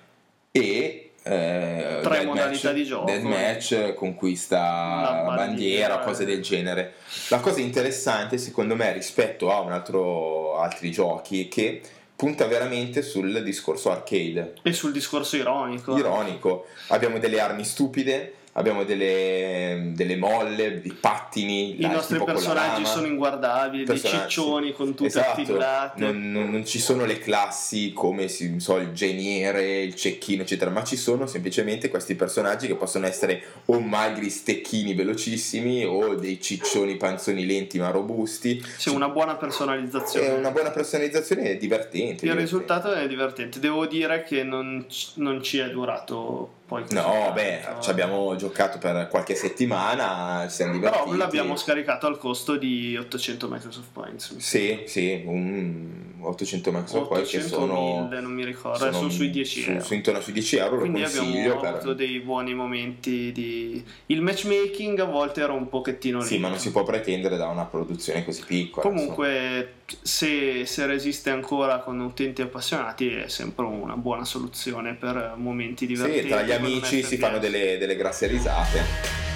[0.51, 3.05] e eh, Tre modalità di gioco.
[3.05, 5.99] Deathmatch, conquista La la bandiera, bandiera.
[5.99, 6.95] cose del genere.
[7.29, 11.83] La cosa interessante secondo me rispetto a un altro, altri giochi è che
[12.17, 15.97] punta veramente sul discorso arcade, E sul discorso ironico.
[15.97, 16.67] ironico.
[16.89, 21.79] Abbiamo delle armi stupide, abbiamo delle, delle molle, dei pattini.
[21.79, 26.01] I là, nostri personaggi sono inguardabili, dei Personaggi, ciccioni con tutte esatto, attillate.
[26.03, 30.83] Non, non- non ci sono le classi come so, il geniere, il cecchino, eccetera, ma
[30.83, 36.97] ci sono semplicemente questi personaggi che possono essere o magri stecchini velocissimi o dei ciccioni
[36.97, 38.61] panzoni lenti ma robusti.
[38.77, 40.27] C'è una buona personalizzazione.
[40.27, 41.97] È una buona personalizzazione è divertente.
[41.99, 42.41] Il divertente.
[42.41, 43.61] risultato è divertente.
[43.61, 49.09] Devo dire che non, non ci è durato poi No, beh, ci abbiamo giocato per
[49.09, 51.03] qualche settimana, ci siamo divertiti.
[51.05, 54.37] Però l'abbiamo scaricato al costo di 800 Microsoft Points.
[54.37, 58.01] Sì, sì, un 800 Microsoft poi che 800 sono...
[58.09, 59.85] 1000, non mi ricordo, sono, sui 10 su- euro.
[59.85, 61.95] su intorno sui 10 euro, Quindi abbiamo avuto Per...
[61.95, 63.83] dei buoni momenti di...
[64.07, 66.43] Il matchmaking a volte era un pochettino Sì, lento.
[66.47, 68.89] ma non si può pretendere da una produzione così piccola.
[68.89, 75.87] Comunque, se, se resiste ancora con utenti appassionati, è sempre una buona soluzione per momenti
[75.87, 76.23] divertenti.
[76.23, 79.28] Sì, tra gli amici si fanno delle, delle grasse risate.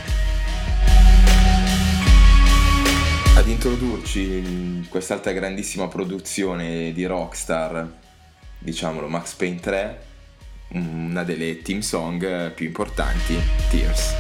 [3.43, 7.91] Ad introdurci in quest'altra grandissima produzione di Rockstar,
[8.57, 10.03] diciamolo, Max Payne 3,
[10.75, 13.37] una delle team song più importanti,
[13.69, 14.15] Tears.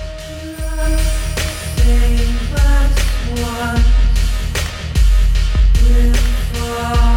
[6.52, 7.11] Trust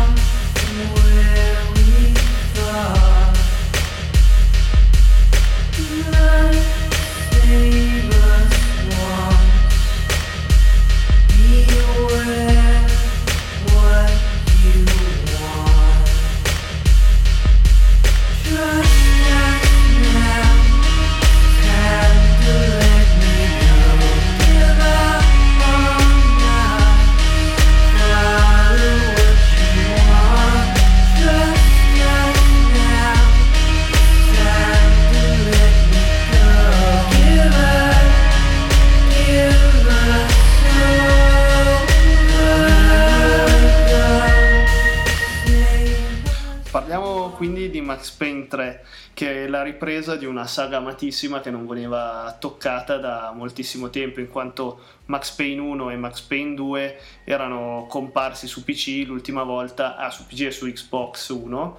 [48.12, 53.32] Payne 3, che è la ripresa di una saga amatissima che non veniva toccata da
[53.36, 59.04] moltissimo tempo, in quanto Max Payne 1 e Max Payne 2 erano comparsi su PC
[59.06, 61.78] l'ultima volta, ah, su PC e su Xbox 1,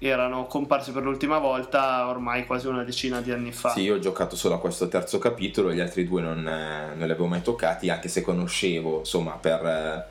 [0.00, 3.70] erano comparsi per l'ultima volta ormai quasi una decina di anni fa.
[3.70, 7.06] Sì, io ho giocato solo a questo terzo capitolo, gli altri due non, eh, non
[7.06, 10.04] li avevo mai toccati, anche se conoscevo, insomma, per, eh,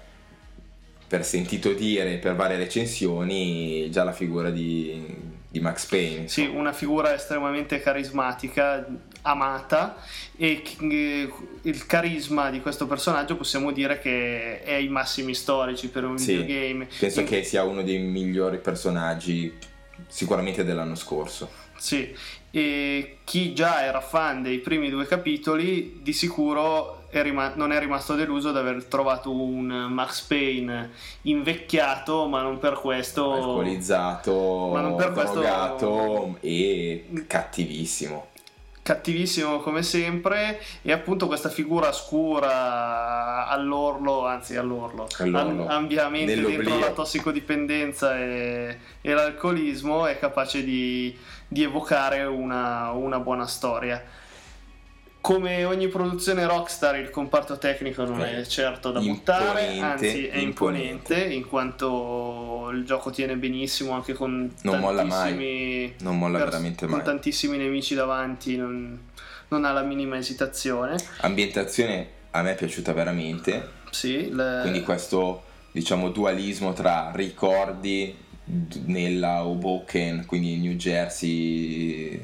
[1.08, 5.04] per sentito dire, per varie recensioni, già la figura di,
[5.50, 6.28] di Max Payne.
[6.28, 6.60] Sì, insomma.
[6.60, 8.86] una figura estremamente carismatica,
[9.24, 9.98] amata
[10.38, 11.34] e eh,
[11.64, 16.38] il carisma di questo personaggio possiamo dire che è ai massimi storici per un Sì,
[16.38, 16.88] videogame.
[17.00, 19.52] Penso In- che sia uno dei migliori personaggi
[20.08, 21.50] sicuramente dell'anno scorso.
[21.78, 22.14] Sì,
[22.52, 27.80] e chi già era fan dei primi due capitoli di sicuro è rima- non è
[27.80, 30.92] rimasto deluso di aver trovato un Max Payne
[31.24, 33.34] invecchiato, ma non per questo...
[33.34, 35.42] Alcolizzato, Ma non per questo-
[36.42, 38.28] e cattivissimo.
[38.82, 45.64] cattivissimo come sempre e appunto questa figura scura all'orlo, anzi all'orlo, All'orlo.
[45.68, 51.16] am- ampiamente dentro la tossicodipendenza e, e l'alcolismo è capace di,
[51.48, 54.04] di evocare una, una buona storia.
[55.22, 60.38] Come ogni produzione Rockstar, il comparto tecnico non è certo da buttare, Imponente, anzi è
[60.38, 61.34] imponente, imponente.
[61.34, 65.94] in quanto il gioco tiene benissimo anche con Non molla mai.
[66.00, 67.04] Non molla veramente con mai.
[67.06, 68.98] tantissimi nemici davanti, non,
[69.50, 70.96] non ha la minima esitazione.
[71.20, 78.16] Ambientazione a me è piaciuta veramente, Sì, le- quindi questo diciamo dualismo tra ricordi
[78.86, 82.20] nella Hoboken, quindi New Jersey,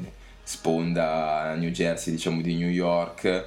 [0.45, 3.45] sponda New Jersey diciamo di New York,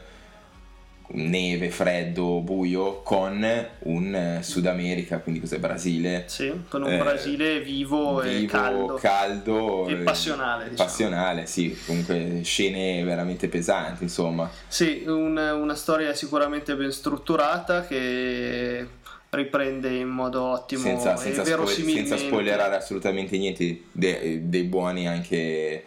[1.10, 3.42] neve, freddo, buio, con
[3.78, 8.46] un eh, Sud America, quindi cos'è Brasile, sì, con un eh, Brasile vivo, e vivo,
[8.50, 8.94] caldo.
[9.00, 10.88] caldo E eh, passionale, diciamo.
[10.88, 14.50] passionale, sì, comunque scene veramente pesanti, insomma.
[14.66, 18.86] Sì, un- una storia sicuramente ben strutturata che
[19.30, 22.08] riprende in modo ottimo senza, e senza, spo- verosimilmente.
[22.08, 25.84] senza spoilerare assolutamente niente, de- dei buoni anche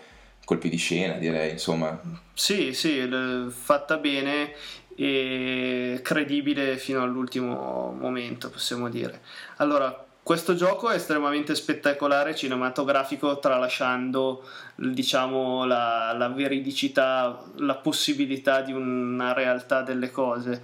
[0.51, 1.97] colpi di scena, direi, insomma.
[2.33, 3.09] Sì, sì,
[3.49, 4.53] fatta bene
[4.97, 9.21] e credibile fino all'ultimo momento, possiamo dire.
[9.57, 18.73] Allora, questo gioco è estremamente spettacolare, cinematografico, tralasciando diciamo la, la veridicità, la possibilità di
[18.73, 20.63] una realtà delle cose.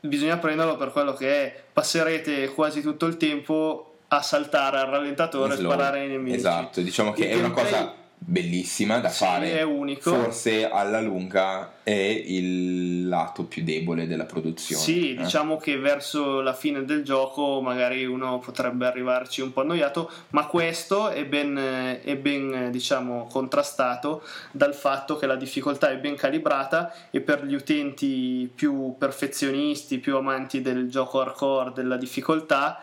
[0.00, 1.62] Bisogna prenderlo per quello che è.
[1.72, 6.36] Passerete quasi tutto il tempo a saltare al rallentatore e sparare ai nemici.
[6.36, 9.58] Esatto, diciamo che Il è una cosa bellissima da Sì, fare.
[9.58, 10.14] è unico.
[10.14, 14.80] Forse alla lunga è il lato più debole della produzione.
[14.82, 15.22] Sì, eh.
[15.22, 20.46] diciamo che verso la fine del gioco magari uno potrebbe arrivarci un po' annoiato, ma
[20.46, 26.94] questo è ben, è ben diciamo, contrastato dal fatto che la difficoltà è ben calibrata
[27.10, 32.80] e per gli utenti più perfezionisti, più amanti del gioco hardcore, della difficoltà,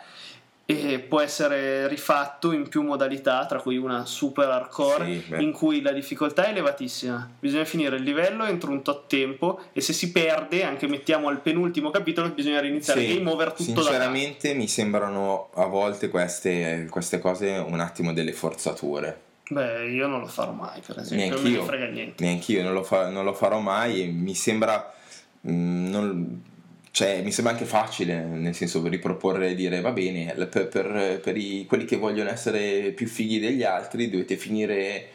[0.72, 5.82] e può essere rifatto in più modalità, tra cui una super hardcore, Sì, in cui
[5.82, 7.28] la difficoltà è elevatissima.
[7.40, 11.40] Bisogna finire il livello entro un tot tempo e se si perde, anche mettiamo al
[11.42, 16.86] penultimo capitolo, bisogna riniziare Sì, game over tutto da sinceramente mi sembrano a volte queste,
[16.92, 19.22] queste cose un attimo delle forzature.
[19.50, 22.24] Beh, io non lo farò mai, per esempio, non Neanch'io, ne frega niente.
[22.24, 24.94] neanch'io non lo, fa- non lo farò mai e mi sembra
[25.50, 26.44] mm, non-
[26.92, 31.38] cioè, mi sembra anche facile nel senso riproporre e dire va bene per, per- per
[31.38, 35.08] i- quelli che vogliono essere più fighi degli altri dovete finire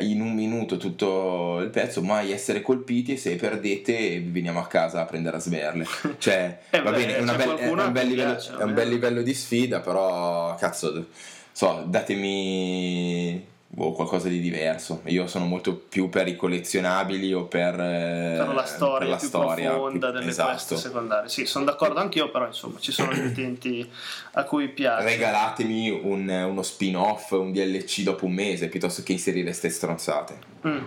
[0.00, 5.00] in un minuto tutto il pezzo mai essere colpiti e se perdete veniamo a casa
[5.00, 5.84] a prendere a sberle.
[6.18, 8.74] Cioè Eh va beh, bene è, una bel- è un bel livello, piace, è un
[8.74, 11.06] bel livello di sfida però cazzo
[11.52, 15.02] so datemi boh, qualcosa di diverso.
[15.04, 19.16] Io sono molto più per i collezionabili o per, eh, per la storia per la
[19.16, 20.48] più storia profonda più- delle esatto.
[20.50, 21.28] quest secondarie.
[21.28, 23.88] Sì, sono d'accordo anch'io, però insomma ci sono gli utenti
[24.32, 25.04] a cui piace.
[25.04, 30.38] Regalatemi un- uno spin-off, un DLC dopo un mese piuttosto che inserire ste stronzate.
[30.66, 30.84] Mm.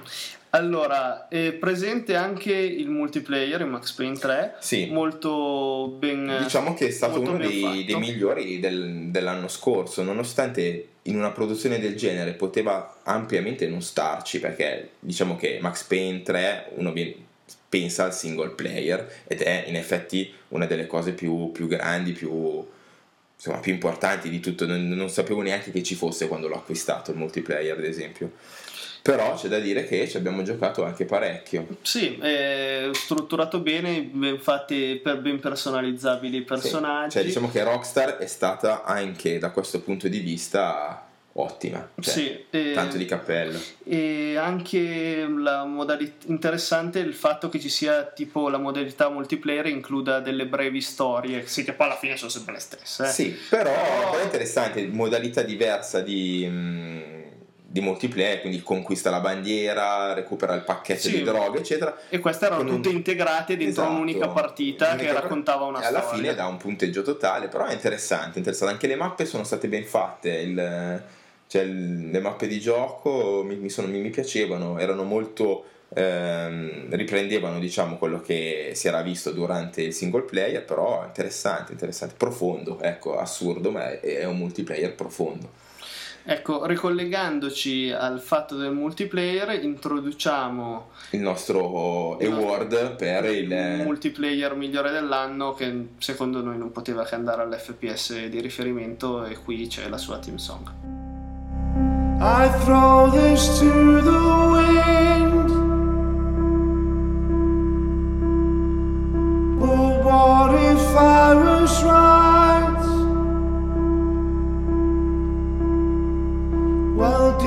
[0.54, 4.88] Allora, è presente anche il multiplayer in Max Payne 3, Sì.
[4.91, 11.15] molto ben Diciamo che è stato uno dei, dei migliori del- dell'anno scorso, nonostante in
[11.15, 16.93] una produzione del genere poteva ampiamente non starci, perché diciamo che Max Payne 3 uno
[17.67, 22.65] pensa al single player ed è in effetti una delle cose più, più grandi, più,
[23.35, 24.65] insomma, più importanti di tutto.
[24.65, 28.33] Non, non sapevo neanche che ci fosse quando l'ho acquistato il multiplayer, ad esempio.
[29.01, 31.65] Però c'è da dire che ci abbiamo giocato anche parecchio.
[31.81, 37.11] Sì, è strutturato bene, ben fatti per ben personalizzabili i personaggi.
[37.11, 41.89] Cioè, diciamo che Rockstar è stata anche da questo punto di vista ottima.
[41.99, 43.57] Cioè, Sì, e- Tanto di cappello.
[43.85, 49.65] E anche la modalità interessante è il fatto che ci sia tipo la modalità multiplayer
[49.67, 53.03] includa delle brevi storie, sì che poi alla fine sono sempre le stesse.
[53.05, 53.07] eh.
[53.07, 57.20] Sì, però, Però- è interessante, modalità diversa di, mm,
[57.71, 61.12] di multiplayer, quindi conquista la bandiera, recupera il pacchetto Sì.
[61.17, 61.97] di droga, eccetera.
[62.10, 63.89] E queste erano Con un- tutte integrate dentro Esatto.
[63.95, 66.19] un'unica partita che Un'unica- raccontava una e alla storia.
[66.21, 68.73] fine dà un punteggio totale, però è interessante, interessante.
[68.73, 71.03] Anche le mappe sono state ben fatte, il-
[71.47, 75.65] cioè, il- le mappe di gioco mi, mi sono- mi- mi piacevano, erano molto...
[75.93, 82.15] ehm, riprendevano diciamo quello che si era visto durante il single player però interessante interessante
[82.17, 85.49] profondo ecco assurdo ma è, è un multiplayer profondo
[86.23, 94.91] Ecco, ricollegandoci al fatto del multiplayer, introduciamo il nostro award per il il multiplayer migliore
[94.91, 99.97] dell'anno che secondo noi non poteva che andare all'FPS di riferimento e qui c'è la
[99.97, 100.69] sua team song.
[102.19, 104.19] I throw this to the
[104.51, 105.49] wind.
[109.60, 112.11] But what if I was right?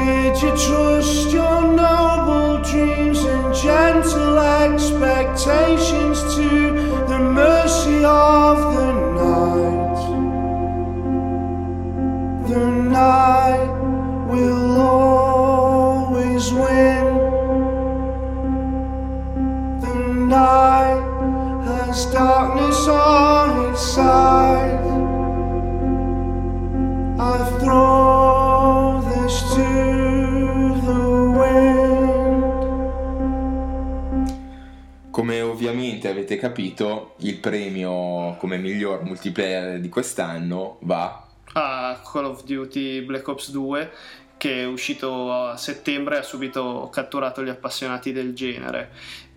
[0.05, 6.49] Did you trust your noble dreams and gentle expectations to
[7.11, 8.89] the mercy of the
[9.23, 10.01] night?
[12.49, 12.67] The
[13.01, 13.73] night
[14.31, 17.05] will always win.
[19.85, 19.95] The
[20.37, 21.05] night
[21.67, 24.85] has darkness on its side.
[27.33, 27.94] I throw
[36.15, 43.27] avete capito, il premio come miglior multiplayer di quest'anno va a Call of Duty Black
[43.29, 43.91] Ops 2
[44.37, 48.91] che è uscito a settembre e ha subito catturato gli appassionati del genere.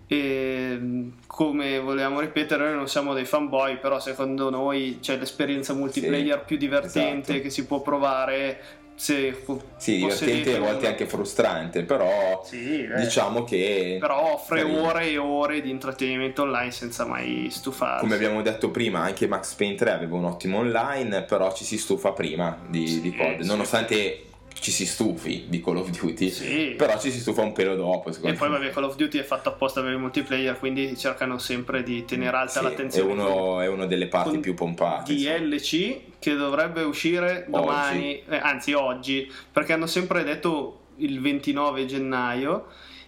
[0.06, 6.38] E come volevamo ripetere, noi non siamo dei fanboy, però secondo noi c'è l'esperienza multiplayer
[6.40, 7.40] Sì, più divertente esatto.
[7.40, 8.60] che si può provare
[8.98, 9.44] se
[9.76, 13.00] sì, divertente a volte anche frustrante, però Sì, eh.
[13.00, 14.82] diciamo che però offre carino.
[14.88, 18.00] ore e ore di intrattenimento online senza mai stufarsi.
[18.00, 21.78] come abbiamo detto prima, anche Max Payne 3 aveva un ottimo online, però ci si
[21.78, 23.46] stufa prima di, Sì, di COD, sì.
[23.46, 24.22] nonostante
[24.60, 26.74] ci si stufi di Call of Duty, Sì.
[26.76, 29.48] però ci si stufa un pelo dopo, E poi vabbè, Call of Duty è fatto
[29.48, 33.10] apposta per il multiplayer, quindi cercano sempre di tenere alta Sì, l'attenzione.
[33.10, 35.12] È, uno, è una delle parti più pompate.
[35.12, 35.38] insomma.
[35.38, 42.66] DLC che dovrebbe uscire domani, eh, anzi oggi, perché hanno sempre detto il 29 gennaio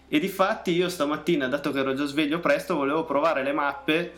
[0.09, 4.13] e di fatti io stamattina, dato che ero già sveglio presto, volevo provare le mappe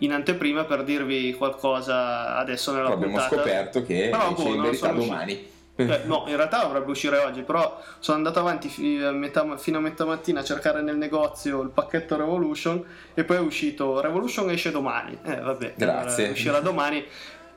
[0.00, 3.34] in anteprima per dirvi qualcosa adesso nella Però abbiamo puntata.
[3.36, 5.56] scoperto che Però, boh, in verità domani.
[5.84, 8.68] No, in realtà dovrebbe uscire oggi, però sono andato avanti
[9.02, 13.36] a metà- fino a metà mattina a cercare nel negozio il pacchetto Revolution e poi
[13.36, 15.16] è uscito Revolution esce domani.
[15.22, 16.14] Eh, vabbè, Grazie.
[16.24, 17.04] allora uscirà domani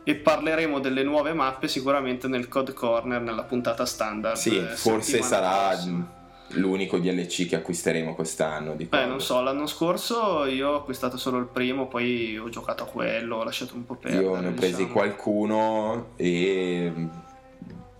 [0.04, 4.36] e parleremo delle nuove mappe sicuramente nel Code Corner nella puntata standard.
[4.36, 6.08] Sì, eh, forse sarà prossima.
[6.50, 8.76] l'unico DLC che acquisteremo quest'anno.
[8.76, 12.84] Di Beh, non so, l'anno scorso io ho acquistato solo il primo, poi ho giocato
[12.84, 14.24] a quello, ho lasciato un po' perdere.
[14.24, 14.94] Io ne ho presi diciamo.
[14.94, 16.92] qualcuno e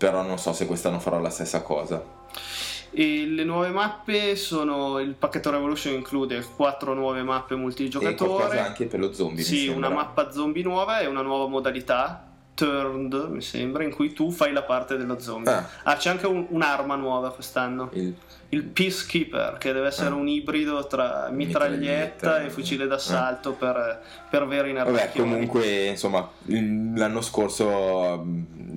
[0.02, 2.04] però non so se quest'anno farò la stessa cosa.
[2.90, 8.32] E le nuove mappe sono il pacchetto Revolution include quattro nuove mappe E multigiocatore.
[8.32, 9.44] qualcosa anche per lo zombie.
[9.44, 14.32] Sì, una mappa zombie nuova e una nuova modalità turned, mi sembra, in cui tu
[14.32, 15.52] fai la parte dello zombie.
[15.54, 15.68] Ah.
[15.84, 17.90] Ah, c'è anche un- un'arma nuova quest'anno.
[17.94, 18.16] Il-
[18.54, 20.16] Il Peacekeeper, che deve essere Ah.
[20.16, 25.30] un ibrido tra mitraglietta Mitraglietta, e fucile d'assalto per, per veri Vabbè, narrazioni.
[25.32, 28.71] comunque, insomma, l'anno scorso mh,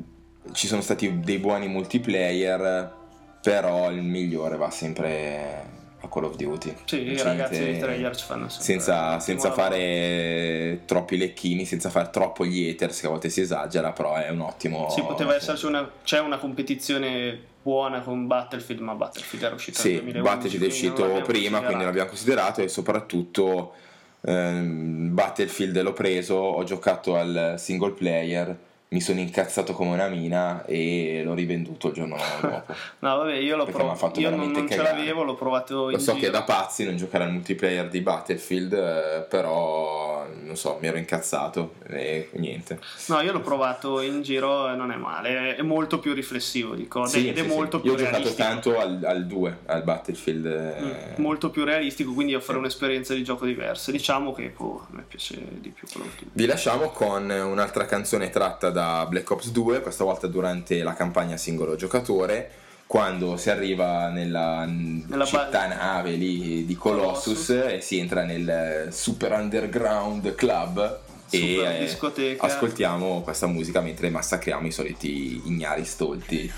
[0.53, 2.93] ci sono stati dei buoni multiplayer,
[3.41, 6.75] però il migliore va sempre a Call of Duty.
[6.85, 12.45] Sì, i ragazzi di Treyarch fanno sempre senza, senza fare troppi lecchini, senza fare troppo
[12.45, 14.91] gli haters, che a volte si esagera, però è un ottimo...
[14.91, 19.95] Sì, poteva esserci una, c'è una competizione buona con Battlefield, ma Battlefield era uscito Sì,
[19.95, 20.35] nel 2011.
[20.35, 23.73] Battlefield è uscito prima, quindi l'abbiamo considerato e soprattutto
[24.21, 28.57] ehm, Battlefield l'ho preso, ho giocato al single player,
[28.95, 32.63] mi sono incazzato come una mina e l'ho rivenduto il giorno dopo.
[33.01, 34.21] No, vabbè, io l'ho provato.
[34.21, 36.31] Io non, non ce l'avevo, l'ho provato in Lo so che giro.
[36.31, 40.97] è da pazzi non giocare al multiplayer di Battlefield, eh, però non so, mi ero
[40.97, 42.79] incazzato e niente.
[43.09, 45.57] No, io l'ho provato in giro e non è male.
[45.57, 47.55] È molto più riflessivo di COD Sì, ed è sì, sì.
[47.55, 48.49] molto Io più ho giocato realistico.
[48.49, 50.47] tanto al, al 2, al Battlefield.
[50.47, 53.91] eh, Mm, molto più realistico, quindi offre un'esperienza di gioco diversa.
[53.91, 58.31] Diciamo che boh, a me piace di più quello che Vi lasciamo con un'altra canzone
[58.31, 62.51] tratta da da Black Ops 2, questa volta durante la campagna singolo giocatore,
[62.87, 67.73] quando si arriva nella, Nella città nave lì di Colossus, Colossus.
[67.73, 70.99] e si entra nel super underground club
[71.31, 72.47] e Super eh, discoteca.
[72.47, 76.53] ascoltiamo questa musica mentre massacriamo i soliti ignari stolti.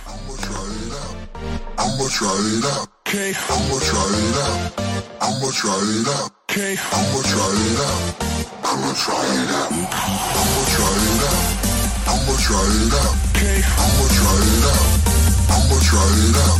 [11.06, 11.65] I'ma
[12.06, 13.14] I'ma try it out.
[13.34, 13.58] Okay.
[13.82, 14.86] I'ma try it out.
[15.50, 16.58] I'ma try it out.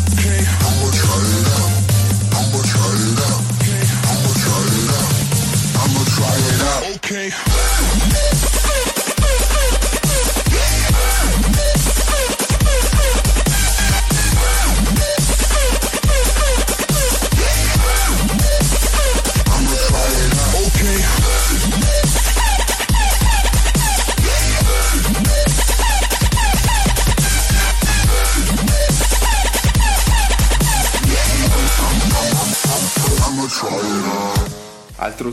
[0.67, 1.73] I'ma try it out.
[2.35, 3.43] I'ma try it out.
[5.83, 6.83] I'ma try it out.
[6.97, 8.16] Okay.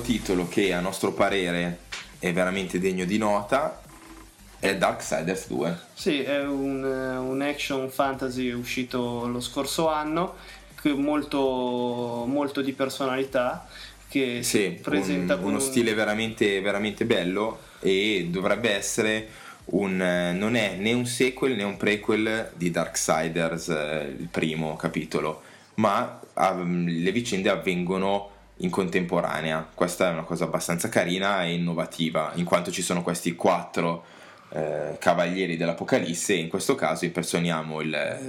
[0.04, 1.80] Titolo che a nostro parere
[2.20, 3.82] è veramente degno di nota
[4.60, 5.80] è Darksiders 2.
[5.94, 10.36] Sì, è un, eh, un action fantasy uscito lo scorso anno,
[10.96, 13.68] molto, molto di personalità,
[14.08, 19.28] che si Sì, presenta un- con uno un- stile veramente, veramente bello e dovrebbe essere
[19.66, 20.00] un...
[20.02, 25.42] eh, non è né un sequel né un prequel di Darksiders, eh, il primo capitolo,
[25.76, 28.30] ma ah, le vicende avvengono
[28.64, 29.68] in contemporanea.
[29.74, 34.04] Questa è una cosa abbastanza carina e innovativa, in quanto ci sono questi quattro
[34.50, 38.20] eh, cavalieri dell'Apocalisse e in questo caso impersoniamo il eh,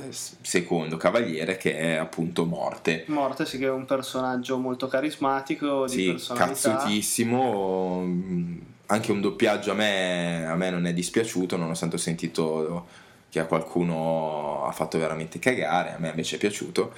[0.41, 3.05] secondo cavaliere che è appunto Morte.
[3.09, 6.47] Morte, sì, che è un personaggio molto carismatico, di Sì, personalità.
[6.47, 8.01] cazzutissimo.
[8.05, 12.87] mm, Anche un doppiaggio a me, a me non è dispiaciuto, nonostante ho sentito
[13.31, 16.93] che a qualcuno ha fatto veramente cagare, a me invece è piaciuto.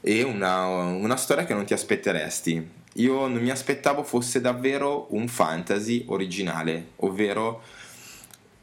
[0.00, 2.76] E una, una storia che non ti aspetteresti.
[2.98, 7.62] Io non mi aspettavo fosse davvero un fantasy originale, ovvero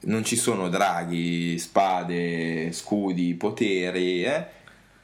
[0.02, 4.46] non ci sono draghi, spade, scudi, poteri, eh,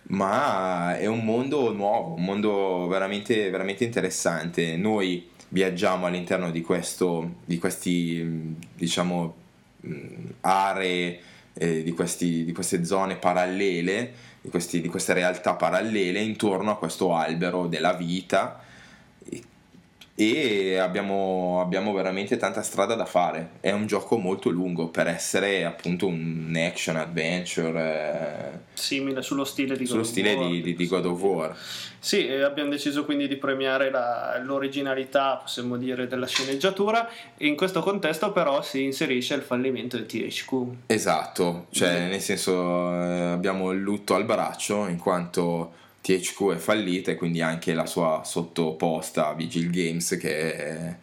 [0.09, 4.75] ma è un mondo nuovo, un mondo veramente, veramente interessante.
[4.75, 9.35] Noi viaggiamo all'interno di, questo, di questi, diciamo,
[9.79, 10.05] mh,
[10.41, 11.19] aree,
[11.53, 16.77] eh, di, questi- di queste zone parallele, di, questi- di queste realtà parallele intorno a
[16.77, 18.65] questo albero della vita
[20.15, 23.51] e abbiamo, abbiamo veramente tanta strada da fare.
[23.59, 29.73] È un gioco molto lungo per essere appunto un action adventure eh, Simile sullo stile
[29.75, 30.47] di God sullo of stile War.
[30.49, 31.57] di, di- di God of War.
[31.99, 37.07] Sì, abbiamo deciso quindi di premiare la- l'originalità, possiamo dire, della sceneggiatura
[37.37, 40.65] in questo contesto però si inserisce il fallimento di THQ.
[40.87, 42.53] Esatto, cioè nel senso
[42.93, 47.85] eh, abbiamo il lutto al braccio in quanto THQ è fallita e quindi anche la
[47.85, 50.95] sua sottoposta Vigil Games che è,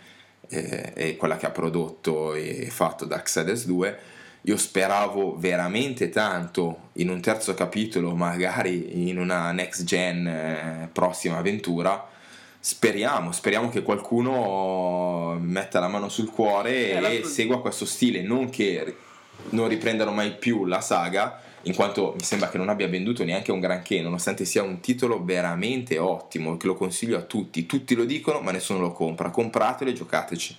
[0.48, 3.98] è- è quella che ha prodotto e fatto Darksiders 2
[4.42, 11.38] io speravo veramente tanto in un terzo capitolo magari in una next gen eh, prossima
[11.38, 12.08] avventura.
[12.60, 18.22] Speriamo speriamo che qualcuno metta la mano sul cuore Eh, la- e segua questo stile
[18.22, 18.96] non che
[19.50, 23.52] non riprendano mai più la saga, in quanto mi sembra che non abbia venduto neanche
[23.52, 27.66] un granché, nonostante sia un titolo veramente ottimo, che lo consiglio a tutti.
[27.66, 29.28] Tutti lo dicono, ma nessuno lo compra.
[29.28, 30.56] Compratelo e giocateci.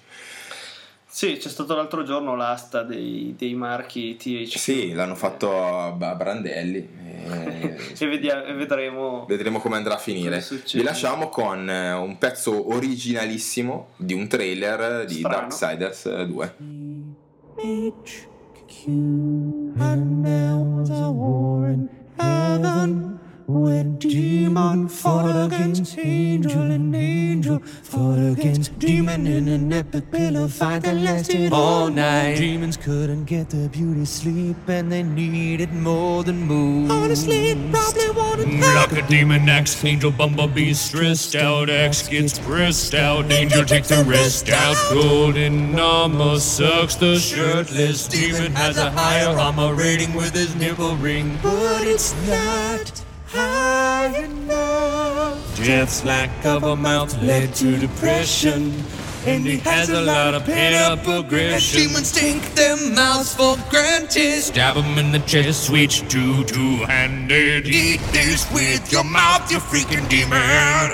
[1.12, 4.56] Sì, c'è stato l'altro giorno l'asta dei, dei marchi THQ.
[4.56, 6.88] Sì, l'hanno fatto a Brandelli.
[7.28, 9.26] e e, e vedremo.
[9.28, 10.46] Vedremo come andrà a finire.
[10.72, 15.36] Vi lasciamo con eh, un pezzo originalissimo di un trailer di Strano.
[15.36, 16.56] Darksiders eh, 2.
[17.56, 18.29] HQ,
[18.88, 23.20] and there was a war in heaven.
[23.50, 30.84] When demon fought against angel and angel fought against demon in an epic pillow fight
[30.84, 32.36] that lasted all night.
[32.36, 36.92] Demons couldn't get their beauty sleep and they needed more than moon.
[36.92, 42.94] Honestly, it probably wanted Like a demon X, Angel Bumblebee stressed out, X gets pressed
[42.94, 44.76] out, Angel takes the rest out.
[44.92, 51.40] Golden armor sucks the shirtless demon has a higher armor rating with his nipple ring,
[51.42, 52.99] but it's not
[53.32, 55.60] high enough.
[56.06, 58.72] Lack of a mouth led to depression.
[59.26, 61.80] And he has a lot of pent-up aggression.
[61.80, 64.42] Demons take their mouths for granted.
[64.42, 67.68] Stab him in the chest, switch to two-handed.
[67.68, 70.40] Eat this with your mouth, you freaking demon.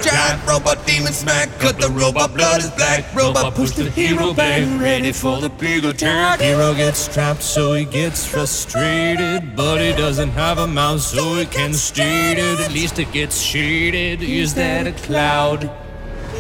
[0.03, 3.13] Giant robot demon smack, cut the robot blood is black.
[3.15, 6.41] Robot push the hero back, ready for the big attack.
[6.41, 9.55] Hero gets trapped, so he gets frustrated.
[9.55, 12.59] But he doesn't have a mouth, so he can state it.
[12.59, 14.23] At least it gets shaded.
[14.23, 15.69] Is that a cloud?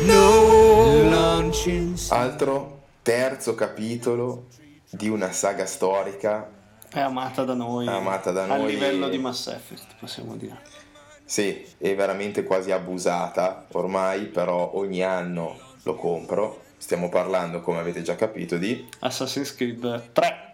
[0.03, 1.09] No.
[1.09, 1.97] Launching.
[2.09, 4.47] Altro terzo capitolo
[4.89, 6.49] di una saga storica.
[6.89, 7.87] È amata da noi.
[7.87, 8.71] Amata da A noi.
[8.71, 10.57] livello di Mass Effect, possiamo dire.
[11.23, 16.61] Sì, è veramente quasi abusata ormai, però ogni anno lo compro.
[16.77, 18.87] Stiamo parlando, come avete già capito, di...
[18.99, 20.53] Assassin's Creed 3.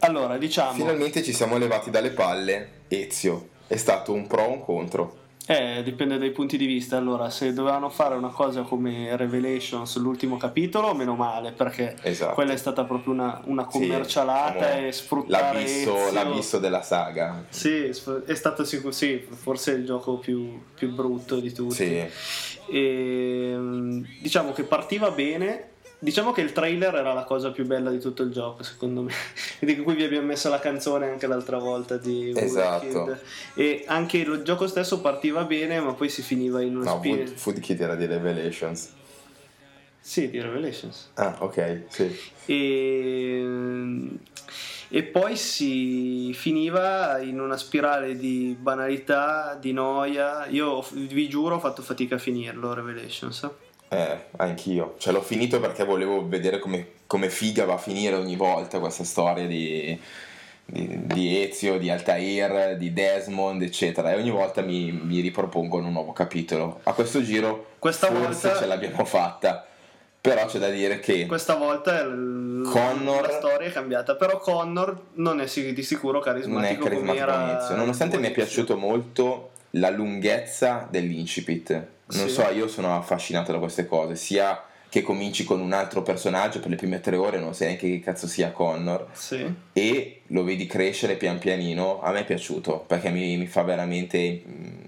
[0.00, 0.72] Allora, diciamo...
[0.74, 3.48] Finalmente ci siamo levati dalle palle Ezio.
[3.66, 5.16] È stato un pro o un contro.
[5.52, 6.96] Eh, dipende dai punti di vista.
[6.96, 12.34] Allora, se dovevano fare una cosa come Revelations, l'ultimo capitolo, meno male, perché Esatto.
[12.34, 16.12] quella è stata proprio una, una Sì, commercialata diciamo, e sfruttare l'abisso, Ezio.
[16.12, 17.44] l'abisso della saga.
[17.48, 17.90] Sì,
[18.26, 21.74] è stato sicuro, sì, forse il gioco più, più brutto di tutti.
[21.74, 22.06] Sì,
[22.70, 25.70] E, mm, diciamo che partiva bene.
[26.02, 29.12] Diciamo che il trailer era la cosa più bella di tutto il gioco, secondo me.
[29.60, 32.84] Di cui vi abbiamo messo la canzone anche l'altra volta di Esatto.
[32.86, 33.20] Woodkid.
[33.54, 37.26] E anche il gioco stesso partiva bene, ma poi si finiva in uno no, spirito.
[37.26, 38.94] Food, Food Kid era di Revelations.
[40.00, 41.10] Sì, di Revelations.
[41.14, 42.18] Ah, ok, sì.
[42.46, 43.46] E,
[44.88, 50.46] e poi si finiva in una spirale di banalità, di noia.
[50.46, 53.48] Io vi giuro ho fatto fatica a finirlo, Revelations.
[53.92, 54.94] Eh, anch'io.
[54.98, 59.04] Cioè, l'ho finito perché volevo vedere come, come figa va a finire ogni volta questa
[59.04, 59.98] storia di,
[60.64, 64.12] di, di Ezio, di Altair, di Desmond, eccetera.
[64.12, 66.80] E ogni volta mi, mi ripropongono un nuovo capitolo.
[66.84, 69.66] A questo giro Questa forse volta- ce l'abbiamo fatta.
[70.22, 74.96] Però c'è da dire che Questa volta il- Connor- la storia è cambiata, però Connor
[75.14, 77.74] non è di sicuro non è carismatico, carismatico come era.
[77.74, 81.86] Nonostante mi è piaciuto molto la lunghezza dell'incipit.
[82.12, 82.34] Non Sì.
[82.34, 86.68] so, io sono affascinato da queste cose, sia che cominci con un altro personaggio per
[86.68, 89.42] le prime tre ore, non sai neanche che cazzo sia Connor, Sì.
[89.72, 92.02] e lo vedi crescere pian pianino.
[92.02, 94.80] A me è piaciuto perché mi, mi fa veramente mm,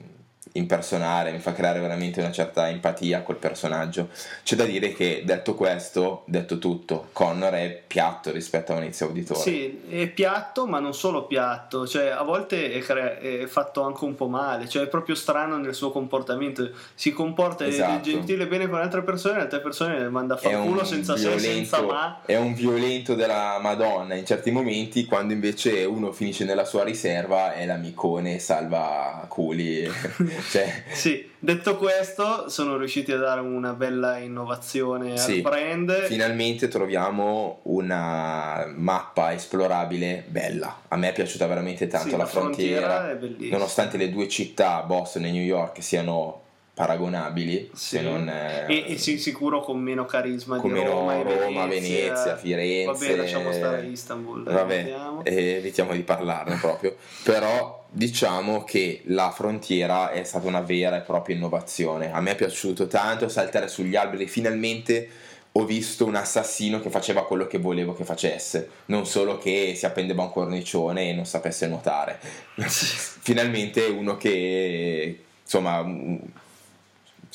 [0.57, 4.09] impersonare, mi fa creare veramente una certa empatia quel personaggio.
[4.43, 9.07] C'è da dire che detto questo, detto tutto, Connor è piatto rispetto a un inizio
[9.07, 9.41] auditore.
[9.41, 14.05] Sì, è piatto, ma non solo piatto, cioè a volte è, cre- è fatto anche
[14.05, 18.03] un po' male, cioè è proprio strano nel suo comportamento, si comporta Esatto.
[18.03, 21.17] gentile bene con altre persone, altre persone le manda a è far un, culo senza
[21.17, 22.21] se, senza ma.
[22.25, 27.55] è un violento della Madonna in certi momenti, quando invece uno finisce nella sua riserva
[27.55, 29.91] è l'amicone, salva culi.
[30.51, 36.05] cioè, Sì, detto questo, sono riusciti a dare una bella innovazione Sì, al brand.
[36.05, 40.83] finalmente troviamo una mappa esplorabile bella.
[40.89, 44.83] A me è piaciuta veramente tanto Sì, la, la frontiera frontiera, nonostante le due città,
[44.83, 46.43] Boston e New York, siano
[46.75, 47.97] paragonabili, Sì.
[47.97, 51.67] se non eh, e, e sì, sicuro con meno carisma con di meno Roma, Roma,
[51.67, 53.07] Venezia, Firenze.
[53.07, 54.43] Vabbè, lasciamo stare Istanbul.
[54.43, 56.97] Vabbè, eh, evitiamo di parlarne proprio.
[57.23, 62.13] Però diciamo che la frontiera è stata una vera e propria innovazione.
[62.13, 64.27] A me è piaciuto tanto saltare sugli alberi.
[64.27, 65.09] Finalmente
[65.53, 69.87] ho visto un assassino che faceva quello che volevo che facesse, non solo che si
[69.87, 72.19] appendeva un cornicione e non sapesse nuotare.
[72.59, 75.87] Finalmente uno che insomma,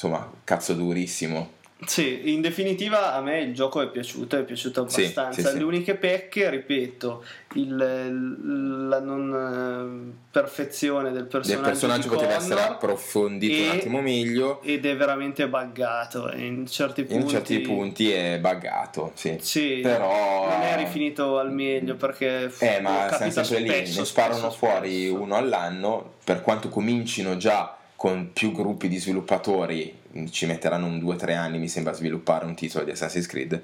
[0.01, 1.57] insomma, cazzo durissimo.
[1.85, 5.31] Sì, in definitiva a me il gioco è piaciuto, è piaciuto abbastanza.
[5.41, 5.57] sì, sì.
[5.57, 7.23] Le uniche pecche, ripeto,
[7.53, 14.01] il- la non eh, perfezione del personaggio, Il personaggio poteva essere approfondito un e- attimo
[14.01, 14.61] meglio.
[14.61, 19.37] ed è veramente buggato in certi punti, In certi punti è buggato, sì.
[19.39, 24.51] Sì, Però- non è rifinito al meglio perché Eh, ma sempre lì, ne sparano spesso,
[24.51, 25.21] fuori spesso.
[25.21, 29.93] uno all'anno, per quanto comincino già con più gruppi di sviluppatori,
[30.29, 33.61] ci metteranno un 2-3 anni mi sembra a sviluppare un titolo di Assassin's Creed,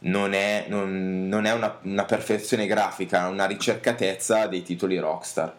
[0.00, 5.56] non è, non- non è una, una perfezione grafica, una ricercatezza dei titoli Rockstar.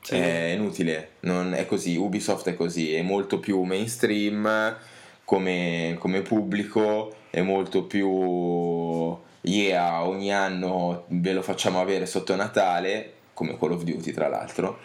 [0.00, 0.14] Sì.
[0.14, 4.76] È inutile, non è così, Ubisoft è così, è molto più mainstream
[5.24, 13.12] come, come pubblico, è molto più yeah, ogni anno ve lo facciamo avere sotto Natale,
[13.34, 14.78] come Call of Duty tra l'altro,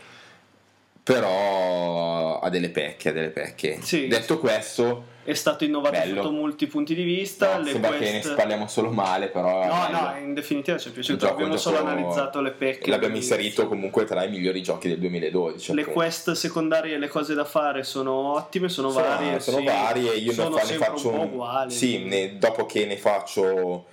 [1.14, 3.80] però ha delle pecche, ha delle pecche.
[3.82, 4.08] Sì.
[4.08, 6.22] Detto questo, È stato innovato Bello.
[6.22, 7.58] sotto molti punti di vista.
[7.58, 9.66] no, le sembra che ne quest- parliamo solo male, però...
[9.66, 11.18] No, no, in definitiva ci è piaciuto.
[11.20, 12.89] gioco- Abbiamo solo analizzato le pecche.
[12.89, 15.74] L'abbiamo inserito comunque tra i migliori giochi del 2012.
[15.74, 15.99] Le appunto.
[15.99, 19.39] quest secondarie e le cose da fare sono ottime, sono, sono, varie.
[19.41, 19.64] sono sì.
[19.66, 21.72] varie io sono ne, fa- ne faccio un- uguali.
[21.72, 23.86] sì, ne- dopo che ne faccio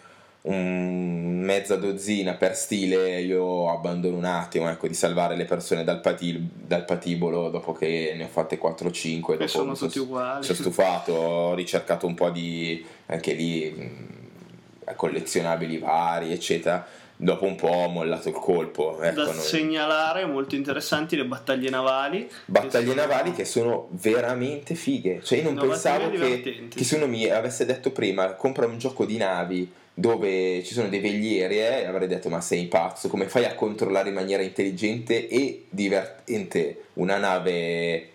[0.47, 6.01] un mezza dozzina per stile io abbandono un attimo ecco, di salvare le persone dal,
[6.01, 10.39] pati- dal patibolo dopo che ne ho fatte 4-5 Che sono tutti uguali.
[10.41, 16.87] mi sono stufato ho ricercato un po' di anche lì mh, collezionabili vari eccetera
[17.17, 21.71] dopo un po' ho mollato il colpo ecco, da non- segnalare molto interessanti le battaglie
[21.71, 22.29] navali.
[22.45, 25.21] battaglie che sono- navali che sono veramente fighe.
[25.23, 26.77] Cioè, io non pensavo e che, divertenti.
[26.77, 30.89] che se uno mi avesse detto prima compra un gioco di navi dove ci sono
[30.89, 35.29] dei velieri, eh, avrei detto: Ma sei pazzo, come fai a controllare in maniera intelligente
[35.29, 38.11] e divertente una nave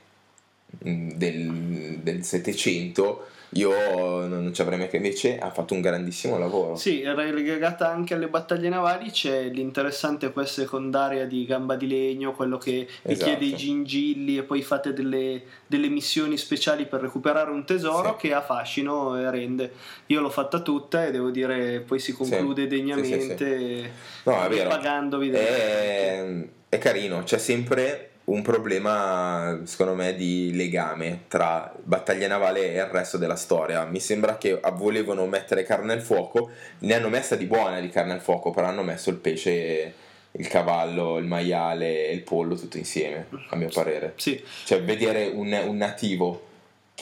[0.85, 3.27] mm, del, del 700?
[3.53, 6.75] Io non ci avrei mai che invece ha fatto un grandissimo lavoro.
[6.75, 12.57] Sì, relegata anche alle battaglie navali c'è l'interessante quest secondaria di Gamba di Legno, quello
[12.59, 13.25] che vi Esatto.
[13.37, 18.27] chiede i gingilli e poi fate delle, delle missioni speciali per recuperare un tesoro Sì.
[18.27, 19.71] che ha fascino e rende.
[20.07, 23.91] Io l'ho fatta tutta e devo dire poi si conclude Sì, degnamente
[24.23, 24.69] No, è vero.
[24.69, 26.25] pagandovi È,
[26.69, 32.85] è carino, c'è sempre un problema, secondo me, di legame tra battaglia navale e il
[32.85, 33.85] resto della storia.
[33.85, 38.13] Mi sembra che volevano mettere carne al fuoco, ne hanno messa di buona di carne
[38.13, 39.93] al fuoco, però hanno messo il pesce,
[40.31, 44.13] il cavallo, il maiale e il pollo tutto insieme, a mio parere.
[44.17, 46.48] Sì, Cioè, vedere un, un nativo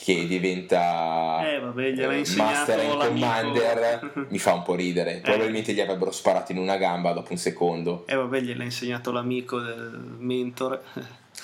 [0.03, 2.99] che diventa Eh, vabbè, eh, Master and.
[2.99, 5.19] Commander mi fa un po' ridere.
[5.23, 8.05] Probabilmente gli avrebbero sparato in una gamba dopo un secondo.
[8.07, 10.81] e vabbè gliel'ha insegnato l'amico del mentore.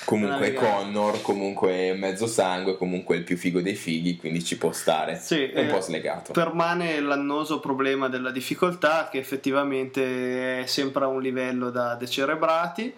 [0.06, 0.54] Comunque.
[0.54, 5.18] Connor, comunque mezzo sangue, comunque il più figo dei fighi, quindi ci può stare.
[5.18, 6.34] Sì, è un eh, po' slegato.
[6.34, 12.94] Permane l'annoso problema della difficoltà che effettivamente è sempre a un livello da decerebrati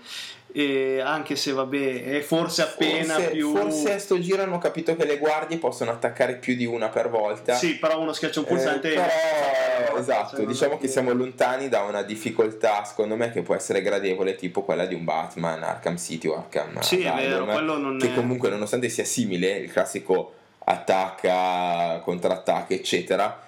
[0.57, 4.95] e anche se vabbè è forse appena forse, più forse a sto giro hanno capito
[4.95, 7.55] che le guardie possono attaccare più di una per volta.
[7.55, 11.67] sì però uno schiaccia un pulsante Eh, però, esatto, Cioè, diciamo è che siamo lontani
[11.67, 15.97] da una difficoltà, secondo me, che può essere gradevole, tipo quella di un Batman, Arkham
[15.97, 19.57] City o Arkham Sì, è Asylum, vero, quello non che è- comunque, nonostante sia simile,
[19.57, 20.33] il classico
[20.63, 23.44] attacca, contrattacca, eccetera,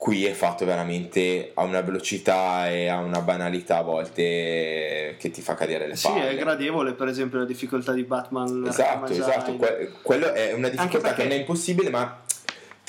[0.00, 5.40] qui è fatto veramente a una velocità e a una banalità a volte che ti
[5.42, 6.30] fa cadere le sì palle.
[6.30, 11.08] è gradevole per esempio la difficoltà di Batman Esatto, esatto, que- quello è una difficoltà
[11.08, 12.20] perché- che non è impossibile, ma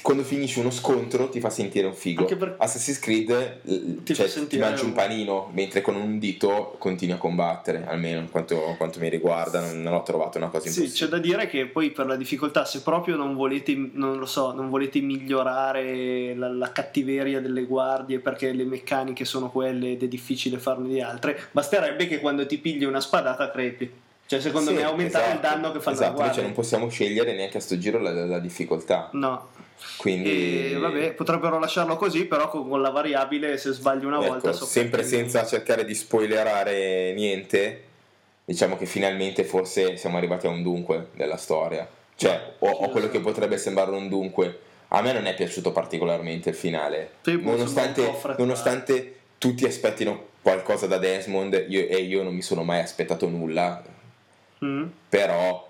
[0.01, 2.21] quando finisci uno scontro ti fa sentire un figo.
[2.21, 6.75] Anche per- Assassin's Creed l- Ti cioè, ti mangi un panino, mentre con un dito
[6.77, 10.73] continui a combattere, almeno quanto, quanto mi riguarda, non, non ho trovato una cosa Sì,
[10.73, 11.09] c'è impossibile.
[11.09, 14.69] da dire che poi per la difficoltà, se proprio non volete, non lo so, non
[14.69, 20.57] volete migliorare la, la cattiveria delle guardie perché le meccaniche sono quelle ed è difficile
[20.59, 23.91] farne di altre, basterebbe che quando ti pigli una spadata crepi.
[24.25, 26.25] Cioè, secondo Sì, me aumentare il esatto, danno che fanno esatto, le guardie.
[26.25, 29.09] invece non possiamo scegliere neanche a sto giro la, la- la difficoltà.
[29.13, 29.47] No,
[29.97, 34.53] Quindi e vabbè, potrebbero lasciarlo così, però con, la variabile se sbagli una Ecco, volta...
[34.53, 37.83] sempre senza cercare di spoilerare niente,
[38.45, 41.87] diciamo che finalmente forse siamo arrivati a un dunque della storia.
[42.15, 44.59] Cioè, o, o quello che potrebbe sembrare un dunque.
[44.89, 47.11] A me non è piaciuto particolarmente il finale.
[47.21, 52.79] Sì, nonostante, nonostante tutti aspettino qualcosa da Desmond, io, e io non mi sono mai
[52.79, 53.83] aspettato nulla,
[54.63, 54.87] Mm.
[55.07, 55.68] però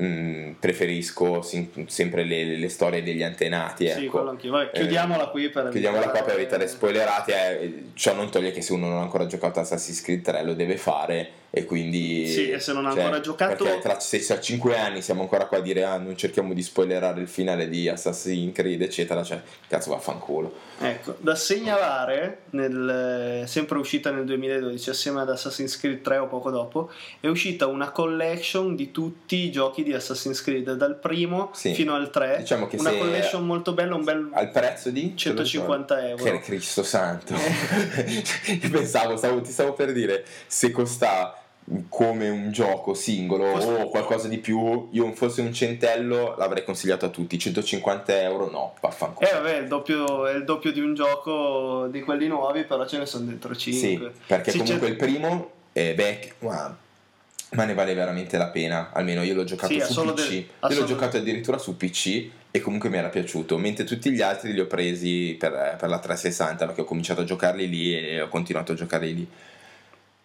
[0.00, 3.88] mm, preferisco sin- sempre le, le storie degli antenati.
[3.88, 4.10] Sì, ecco.
[4.18, 4.50] quello anch'io.
[4.52, 7.60] Vabbè, Eh, chiudiamola qui per Chiudiamola qua per evitare- evitare spoilerate.
[7.60, 10.42] eh, ciò non toglie che se uno non ha ancora giocato a Assassin's Creed 3
[10.44, 11.30] lo deve fare.
[11.50, 12.26] E quindi.
[12.28, 15.22] Sì, e se non ha cioè, ancora giocato- Perché tra, se tra 5 anni siamo
[15.22, 19.22] ancora qua a dire ah, non cerchiamo di spoilerare il finale di Assassin's Creed, eccetera.
[19.22, 20.66] Cioè, cazzo, vaffanculo.
[20.80, 26.50] Ecco, da segnalare, nel, sempre uscita nel 2012 assieme ad Assassin's Creed 3 o poco
[26.50, 31.72] dopo, è uscita una collection di tutti i giochi di Assassin's Creed, dal primo Sì.
[31.74, 32.36] fino al 3.
[32.40, 34.28] Diciamo che una se- collection molto bella, un bel...
[34.32, 36.22] Al prezzo di 150 euro.
[36.24, 37.34] Che Cristo santo.
[38.62, 41.37] Io pensavo, stavo- ti stavo per dire, se costa
[41.88, 47.08] come un gioco singolo o qualcosa di più, io fosse un centello l'avrei consigliato a
[47.10, 47.38] tutti.
[47.38, 49.28] 150 euro no, vaffanculo.
[49.28, 52.98] Eh vabbè, il doppio, è il doppio di un gioco di quelli nuovi, però ce
[52.98, 53.78] ne sono dentro 5.
[53.78, 56.74] Sì, perché comunque il primo è vecchio, ma,
[57.50, 58.90] ma ne vale veramente la pena.
[58.92, 60.14] Almeno io l'ho giocato Sì, su PC.
[60.14, 63.58] del- io l'ho giocato addirittura su PC e comunque mi era piaciuto.
[63.58, 67.24] Mentre tutti gli altri li ho presi per, per la 360 perché ho cominciato a
[67.24, 69.28] giocarli lì e ho continuato a giocarli lì.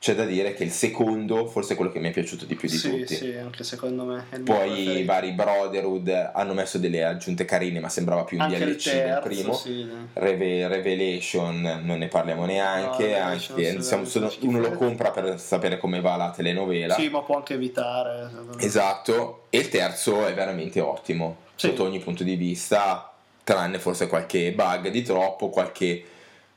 [0.04, 2.68] C'è da dire che il secondo forse è quello che mi è piaciuto di più
[2.68, 3.16] di sì, tutti.
[3.16, 4.26] sì, anche secondo me.
[4.44, 8.66] Poi i vari Brotherhood hanno messo delle aggiunte carine, ma sembrava più un anche DLC
[8.66, 9.54] del terzo, primo.
[9.54, 9.88] sì.
[10.12, 15.40] Reve- Revelation non ne parliamo neanche, No, anche, sì, insomma, sono- uno lo compra per
[15.40, 16.96] sapere come va la telenovela.
[16.96, 18.30] Sì, ma può anche evitare.
[18.60, 21.68] Esatto, e il terzo è veramente ottimo Sì.
[21.70, 23.10] sotto ogni punto di vista,
[23.46, 26.04] tranne forse qualche bug di troppo, qualche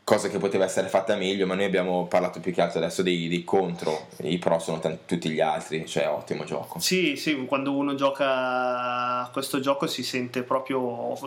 [0.06, 3.26] cosa che poteva essere fatta meglio, ma noi abbiamo parlato più che altro adesso dei,
[3.26, 6.78] dei contro, i pro sono tan- tutti gli altri, cioè ottimo gioco.
[6.78, 11.18] Sì, sì, quando uno gioca a questo gioco si sente proprio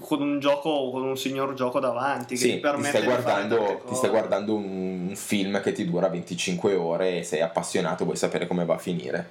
[0.00, 2.34] con un gioco, con un signor gioco davanti.
[2.34, 6.08] Che Sì, ti ti stai, guardando, ti stai guardando un, un film che ti dura
[6.08, 9.28] 25 ore e sei appassionato, vuoi sapere come va a finire.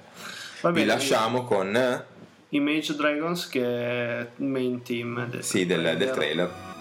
[0.62, 2.02] Va Vi bene, lasciamo con
[2.48, 6.72] Image Dragons che è il main team del, sì, del, del trailer.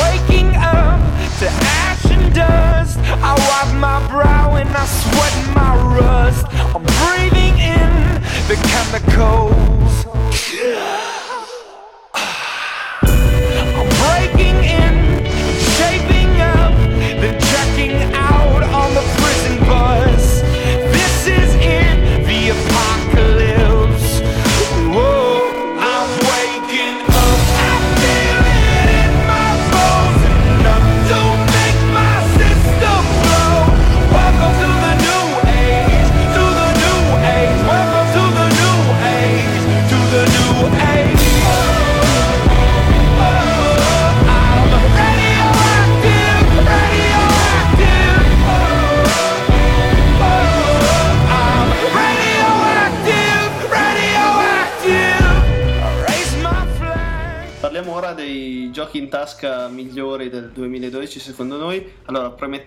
[0.00, 1.00] Waking up
[1.40, 2.98] to ash and dust.
[2.98, 6.46] I wipe my brow and I sweat my rust.
[6.74, 9.52] I'm breathing in the chemicals.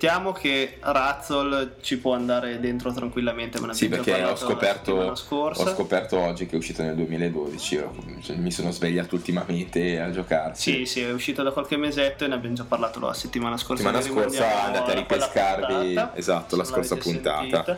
[0.06, 3.60] Premettiamo che Razzle ci può andare dentro tranquillamente.
[3.60, 7.74] Me Sì, perché ho la scoperto, settimana ho scoperto oggi che è uscito nel 2012.
[7.76, 7.92] io-
[8.22, 10.72] cioè, mi sono svegliato ultimamente a giocarci.
[10.72, 13.82] Sì, sì, è uscito da qualche mesetto e ne abbiamo già parlato la settimana scorsa.
[13.84, 17.64] Settimana Vi scorsa andate a ripescarvi, puntata, esatto, la scorsa puntata.
[17.66, 17.78] sentita.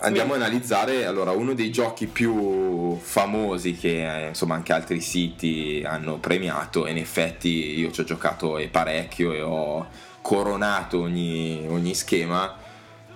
[0.00, 5.82] Andiamo a analizzare allora uno dei giochi più famosi che eh, insomma anche altri siti
[5.86, 9.86] hanno premiato e in effetti io ci ho giocato parecchio e ho
[10.24, 12.56] coronato ogni, ogni schema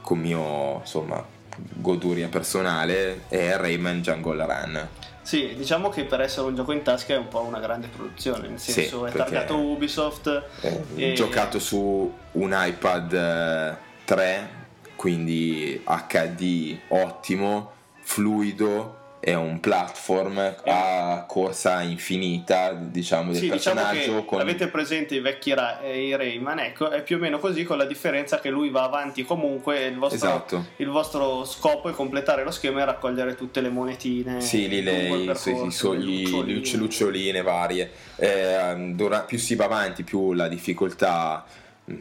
[0.02, 1.24] con mio insomma
[1.56, 4.88] goduria personale è Rayman Jungle Run.
[5.22, 8.48] Sì, diciamo che per essere un gioco in tasca è un po' una grande produzione,
[8.48, 10.42] nel Sì, senso è perché- targato Ubisoft.
[10.60, 14.48] Eh, e- giocato su un iPad eh, 3
[14.94, 24.14] quindi HD ottimo fluido è un platform a corsa infinita diciamo del Sì, diciamo personaggio
[24.20, 27.38] che con avete presente i vecchi Ra- eh, i Rayman, ecco, è più o meno
[27.38, 30.64] così con la differenza che lui va avanti comunque il vostro, Esatto.
[30.76, 34.40] il vostro scopo è completare lo schema e raccogliere tutte le monetine.
[34.40, 36.76] Sì, lì le, i, percorso, i, so- le luccioline.
[36.78, 37.90] luccioline varie.
[38.16, 41.44] Eh, dura- più si va avanti, più la difficoltà
[41.84, 41.94] mh,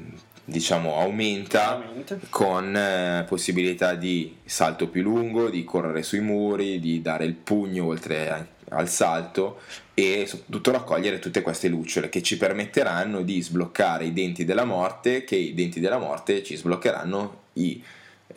[0.49, 2.19] diciamo aumenta Veramente.
[2.29, 7.87] con eh, possibilità di salto più lungo, di correre sui muri, di dare il pugno
[7.87, 9.59] oltre a- al salto
[9.93, 15.25] e soprattutto raccogliere tutte queste lucciole che ci permetteranno di sbloccare i denti della morte,
[15.25, 17.83] che i denti della morte ci sbloccheranno i,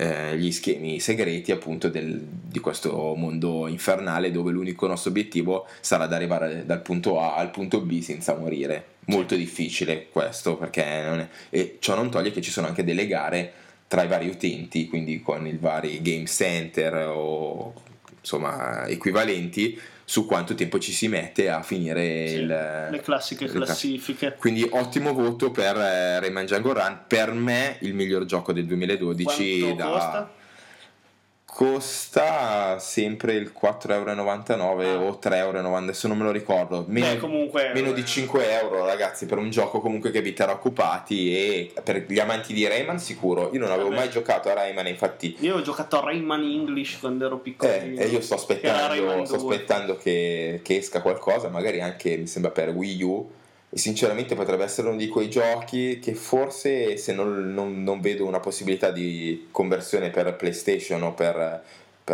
[0.01, 6.07] eh, gli schemi segreti appunto del- di questo mondo infernale dove l'unico nostro obiettivo sarà
[6.07, 8.85] di arrivare dal punto A al punto B senza morire.
[9.07, 13.53] Molto difficile questo perché è- e ciò non toglie che ci sono anche delle gare
[13.89, 17.75] tra i vari utenti, quindi con i vari game center o
[18.21, 19.79] insomma equivalenti
[20.11, 24.35] su quanto tempo ci si mette a finire Sì, il, le classiche le cla- classifiche.
[24.37, 29.61] quindi ottimo voto per eh, Rayman Jungle Run, per me il miglior gioco del 2012
[29.61, 30.31] Quanto da- costa?
[31.53, 34.99] Costa sempre il 4,99€ Ah.
[35.01, 36.85] o 3,90€, adesso non me lo ricordo.
[36.89, 40.33] Meno, Beh, comunque, meno eh, di 5 euro, ragazzi, per un gioco comunque che vi
[40.33, 43.51] terrà occupati e per gli amanti di Rayman sicuro.
[43.53, 44.01] Io non avevo Vabbè.
[44.01, 48.01] mai giocato a Rayman, infatti Io ho giocato a Rayman English quando ero eh, piccolino.
[48.01, 49.55] e io sto aspettando, sto 2.
[49.55, 53.31] aspettando che, che esca qualcosa, magari anche mi sembra per Wii U.
[53.73, 58.27] E sinceramente potrebbe essere uno di quei giochi che forse se non, non- non vedo
[58.27, 61.63] una possibilità di conversione per PlayStation o per,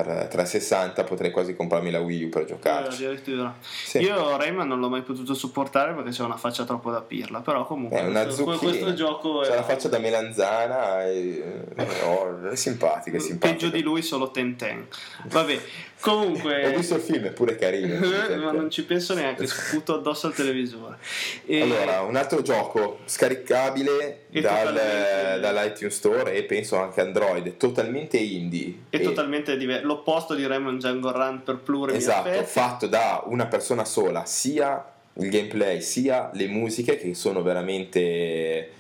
[0.03, 3.05] per 360 potrei quasi comprarmi la Wii U per Eh, giocarci.
[3.05, 3.55] addirittura.
[3.61, 3.99] Sì.
[3.99, 7.67] Io Rayman non l'ho mai potuto supportare perché c'è una faccia troppo da pirla, però
[7.67, 11.65] comunque È una questo, questo gioco C'ha è la faccia da melanzana e...
[12.05, 13.53] oh, è simpatica, è simpatica.
[13.55, 14.87] peggio di lui solo Tenten.
[15.25, 15.59] Vabbè,
[16.01, 17.95] comunque Ho visto il film, è pure carino.
[17.95, 20.99] Eh, ma non ci penso neanche, sputo addosso al televisore.
[21.47, 27.57] E- Allora, un altro gioco scaricabile E dal, totalmente- dall'iTunes Store e penso anche Android,
[27.57, 28.75] totalmente indie.
[28.91, 32.51] è E- totalmente diverso, l'opposto di Rayman Django Run per plurimi Esatto, aspetti.
[32.51, 34.85] fatto da una persona sola, sia
[35.15, 38.71] il gameplay sia le musiche che sono veramente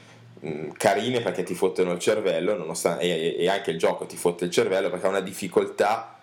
[0.41, 4.45] mh, carine perché ti fottono il cervello, nonostante, e, e anche il gioco ti fotte
[4.45, 6.19] il cervello perché ha una difficoltà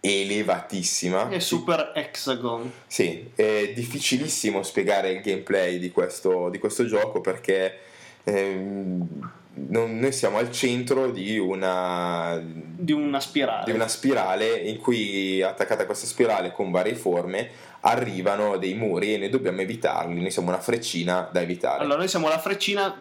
[0.00, 1.30] elevatissima.
[1.30, 2.70] È Super Hexagon.
[2.86, 7.78] Sì, è difficilissimo spiegare il gameplay di questo, di questo gioco perché
[8.24, 13.64] ehm, non- noi siamo al centro di una, di una spirale.
[13.64, 17.50] di una spirale in cui attaccata a questa spirale con varie forme
[17.80, 21.82] arrivano dei muri e noi dobbiamo evitarli, noi siamo una freccina da evitare.
[21.82, 22.98] Allora, noi siamo la freccina,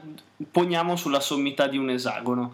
[0.52, 2.54] poniamo sulla sommità di un esagono.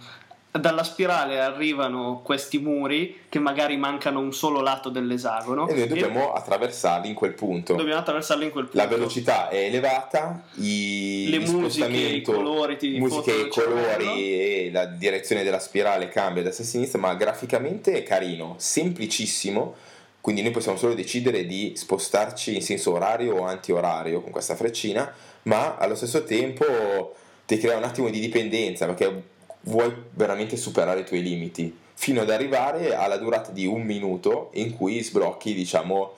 [0.60, 6.34] Dalla spirale arrivano questi muri che magari mancano un solo lato dell'esagono e noi dobbiamo
[6.34, 7.76] attraversarli in quel punto.
[7.76, 8.78] dobbiamo attraversarli in quel punto.
[8.78, 14.86] La velocità è elevata, i, Le musiche, i colori ti musiche, i colori e la
[14.86, 19.76] direzione della spirale cambia da destra a sinistra, ma graficamente è carino, semplicissimo.
[20.22, 25.12] Quindi noi possiamo solo decidere di spostarci in senso orario o anti-orario con questa freccina,
[25.43, 31.05] ma allo stesso tempo ti crea un attimo di dipendenza perché vuoi veramente superare i
[31.05, 36.14] tuoi limiti fino ad arrivare alla durata di un minuto in cui sblocchi diciamo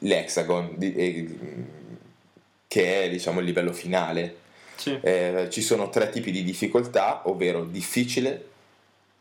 [0.00, 1.36] l'hexagon eh,
[2.66, 4.36] che è diciamo il livello finale.
[4.76, 4.98] Sì.
[5.02, 8.48] Eh, ci sono tre tipi di difficoltà ovvero difficile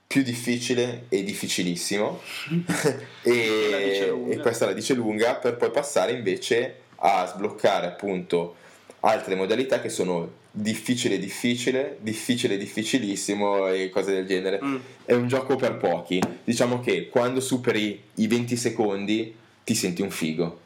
[0.10, 2.20] più difficile e difficilissimo.
[3.22, 8.56] E, e questa la dice lunga per poi passare invece a sbloccare appunto
[9.02, 10.32] altre modalità che sono
[10.62, 14.76] difficile difficile difficile difficilissimo e cose del genere Mm.
[15.06, 19.34] è un gioco per pochi diciamo che quando superi i 20 secondi
[19.64, 20.60] ti senti un figo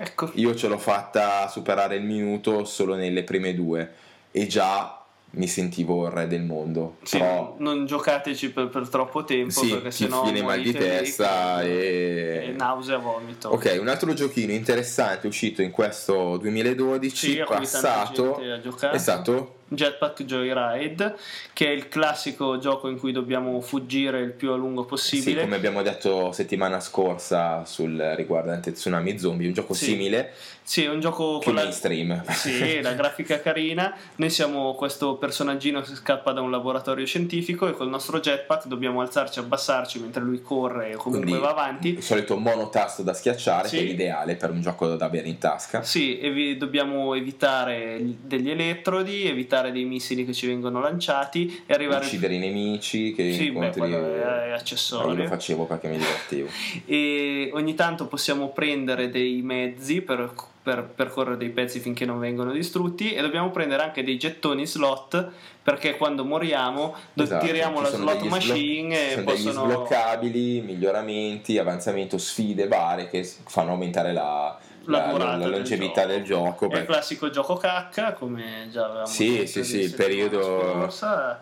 [0.00, 0.30] Ecco.
[0.34, 3.90] io ce l'ho fatta superare il minuto solo nelle prime due
[4.30, 4.97] e già
[5.30, 6.96] mi sentivo il re del mondo.
[7.02, 10.72] Sì, però non giocateci per, per troppo tempo sì, perché ti sennò viene mal di
[10.72, 12.46] testa e...
[12.48, 13.50] e nausea vomito.
[13.50, 21.16] Ok, un altro giochino interessante uscito in questo 2012, Sì, passato, è stato Jetpack Joyride,
[21.52, 25.42] che è il classico gioco in cui dobbiamo fuggire il più a lungo Sì, possibile.
[25.42, 29.84] come abbiamo detto settimana scorsa sul riguardante Tsunami Zombie, un gioco Sì.
[29.86, 30.32] simile,
[30.68, 32.22] Sì, è un gioco con la, mainstream.
[32.30, 33.94] Sì, la grafica carina.
[34.16, 39.00] Noi siamo questo personaggino che scappa da un laboratorio scientifico e col nostro jetpack dobbiamo
[39.00, 41.88] alzarci e abbassarci mentre lui corre o comunque Quindi va avanti.
[41.94, 43.76] il solito monotasto da schiacciare, Sì.
[43.76, 45.82] che è l'ideale per un gioco da avere in tasca.
[45.82, 51.62] Sì, e vi- dobbiamo evitare gli- degli elettrodi, evitare dei missili che ci vengono lanciati
[51.66, 53.80] e arrivare Uccidere i nemici che Sì, beh, incontri.
[53.80, 54.56] quello è
[54.90, 56.48] io lo facevo perché mi divertivo.
[56.86, 60.32] e ogni tanto possiamo prendere dei mezzi per,
[60.62, 65.30] per percorrere dei pezzi finché non vengono distrutti e dobbiamo prendere anche dei gettoni slot
[65.62, 71.58] perché quando moriamo Esatto, tiriamo la slot machine sbloc- e sono possono degli sbloccabili, miglioramenti,
[71.58, 74.58] avanzamento, sfide varie che fanno aumentare la,
[74.88, 76.68] la, la- la del longevità del gioco.
[76.70, 80.60] È il classico gioco cacca, come già avevamo Sì, detto sì, di sì, il periodo-
[80.60, 81.40] scorsa.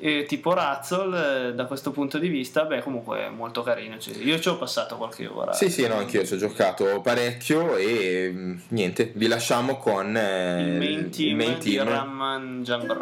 [0.00, 3.98] E tipo Razzle, eh, da questo punto di vista, beh, comunque è molto carino.
[3.98, 5.52] cioè, io ci ho passato qualche ora.
[5.52, 10.60] Sì, sì, no, anch'io ci ho giocato parecchio e mm, niente, vi lasciamo con eh,
[10.62, 11.88] il main team, il main di team.
[11.88, 12.94] Ramman Django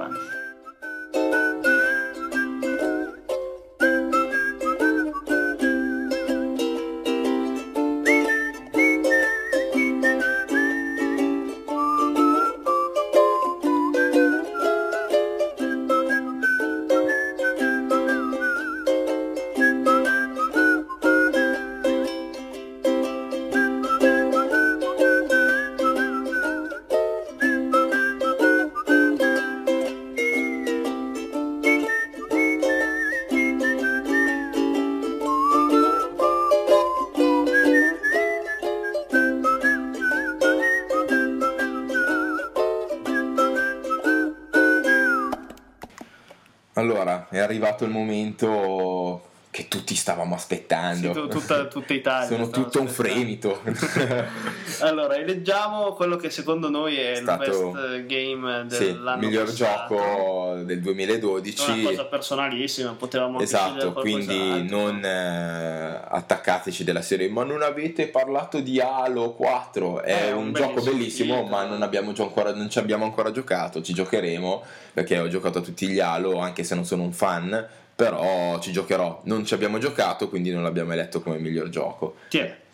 [47.84, 47.84] Run.
[47.84, 49.20] Allora, è arrivato il momento
[49.50, 51.12] che tutti stavamo aspettando.
[51.14, 52.26] Sì, tu- tutta, tutta Italia.
[52.28, 53.60] Sono tutto un fremito.
[54.80, 59.94] Allora, eleggiamo quello che secondo noi è Stato- il best game sì, dell'anno miglior passato.
[59.94, 61.70] gioco del 2012.
[61.70, 68.60] Una cosa personalissima, potevamo Esatto, quindi non eh, attaccateci della serie, ma non avete parlato
[68.60, 71.50] di Halo 4, è È un, un gioco bellissimo titolo.
[71.50, 75.58] ma non, abbiamo già ancora, non ci abbiamo ancora giocato, ci giocheremo perché ho giocato
[75.58, 77.66] a tutti gli Halo, anche se non sono un fan,
[77.96, 82.64] però ci giocherò, non ci abbiamo giocato, quindi non l'abbiamo eletto come miglior gioco, Tiè.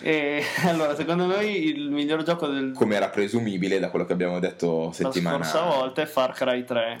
[0.00, 4.38] E, allora, secondo noi il miglior gioco del, come era presumibile da quello che abbiamo
[4.40, 7.00] detto la settimana scorsa volta è Far Cry 3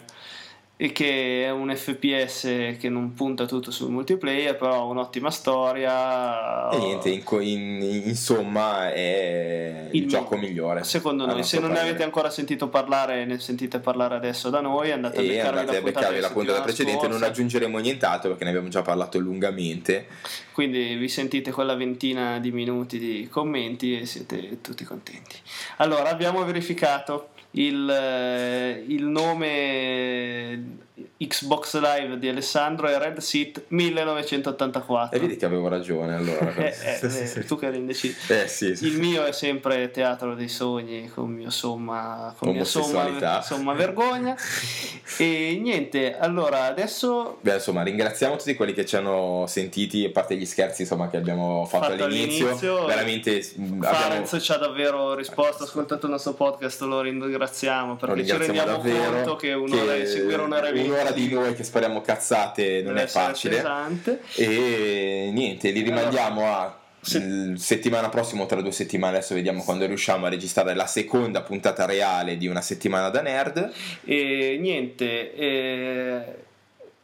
[0.78, 6.68] e che è un FPS che non punta tutto sul multiplayer però ha un'ottima storia
[6.68, 10.84] E niente, in in- insomma è il, Il- gioco migliore.
[10.84, 14.90] secondo noi se non ne avete ancora sentito parlare ne sentite parlare adesso da noi
[14.92, 17.26] andate a beccarvi andate a beccarvi la puntata precedente, non scorsa.
[17.26, 20.06] aggiungeremo nient'altro perché ne abbiamo già parlato lungamente.
[20.52, 25.36] quindi vi sentite quella ventina di minuti di commenti e siete tutti contenti
[25.78, 30.84] allora abbiamo verificato il, eh, il nome
[31.18, 36.54] Xbox Live di Alessandro è Red Seat 1984 E vedi che avevo ragione allora.
[36.66, 38.86] Eh, eh, eh, tu che eri indeciso Eh, sì, sì.
[38.86, 44.34] il mio è sempre Teatro dei Sogni con mio somma, con mia somma, somma vergogna.
[45.18, 50.36] e niente, allora adesso Beh, insomma, ringraziamo tutti quelli che ci hanno sentiti, a parte
[50.36, 52.46] gli scherzi insomma, che abbiamo fatto, Fatto all'inizio.
[52.46, 52.84] all'inizio.
[52.86, 57.96] Veramente abbiamo, Farenz ci ha davvero risposto, ha ascoltato il nostro podcast, lo ringraziamo lo
[57.96, 59.12] perché ci ringraziamo rendiamo davvero.
[59.12, 63.02] conto che un'ora che seguire un'ora e un'ora di noi che spariamo cazzate non è
[63.02, 63.56] essere facile.
[63.56, 64.20] pesante.
[64.36, 69.86] E niente, li rimandiamo a se- settimana prossima o tra due settimane, adesso vediamo quando
[69.86, 73.72] riusciamo a registrare la seconda puntata reale di una settimana da nerd.
[74.04, 76.24] E niente, eh,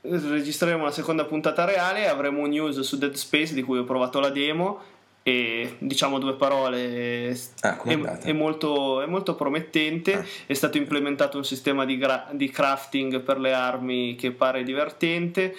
[0.00, 4.30] registreremo la seconda puntata reale, avremo news su Dead Space di cui ho provato la
[4.30, 4.90] demo
[5.22, 10.14] e diciamo due parole Ah, è, è molto, è molto promettente.
[10.14, 10.24] Ah.
[10.46, 15.54] è stato implementato un sistema di, gra- di crafting per le armi che pare divertente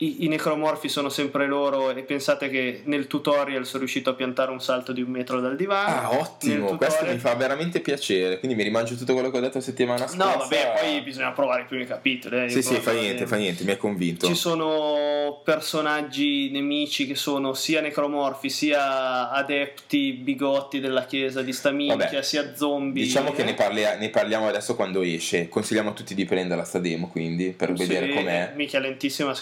[0.00, 4.50] I, i necromorfi sono sempre loro e pensate che nel tutorial sono riuscito a piantare
[4.52, 8.38] un salto di un metro dal divano Ah, ottimo, questo tutorial- mi fa veramente piacere.
[8.38, 10.24] Quindi mi rimangio tutto quello che ho detto settimana scorsa.
[10.24, 13.64] no vabbè poi bisogna provare i primi capitoli eh, Sì, sì, fa niente, fa niente,
[13.64, 14.26] mi hai convinto.
[14.28, 21.70] Ci sono personaggi nemici che sono sia necromorfi sia adepti bigotti della chiesa di sta
[21.72, 23.02] minchia, Vabbè, sia zombie.
[23.02, 23.46] Diciamo che eh.
[23.46, 25.48] ne, parli- ne parliamo adesso quando esce.
[25.48, 28.52] Consigliamo a tutti di prenderla sta demo, quindi, per vedere Sì, com'è.
[28.54, 29.34] Mica lentissima a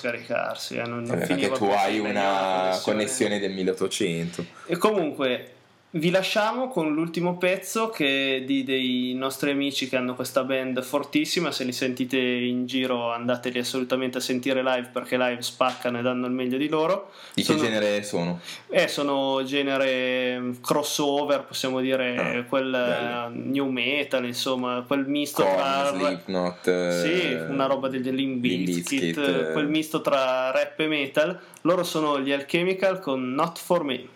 [0.46, 4.44] scaricarsi, eh, non, non Eh, perché tu hai una la connessione del 1800.
[4.66, 5.50] E comunque
[5.90, 10.82] vi lasciamo con l'ultimo pezzo che è di dei nostri amici che hanno questa band
[10.82, 11.50] fortissima.
[11.50, 16.26] Se li sentite in giro andateli assolutamente a sentire live perché live spaccano e danno
[16.26, 17.12] il meglio di loro.
[17.32, 18.40] Di che Sono- genere sono?
[18.68, 23.26] Eh, sono genere mm, crossover, possiamo dire, Ah, quel bello.
[23.28, 25.92] eh, new metal, insomma, quel misto Korn, tra...
[25.94, 26.66] Slipknot.
[26.68, 29.52] eh, Sì, una roba del Bizkit, eh.
[29.52, 31.40] quel misto tra rap e metal.
[31.62, 34.08] Loro sono gli Alchemical con Not For Me.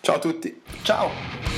[0.00, 0.62] Ciao a tutti.
[0.82, 1.55] Ciao!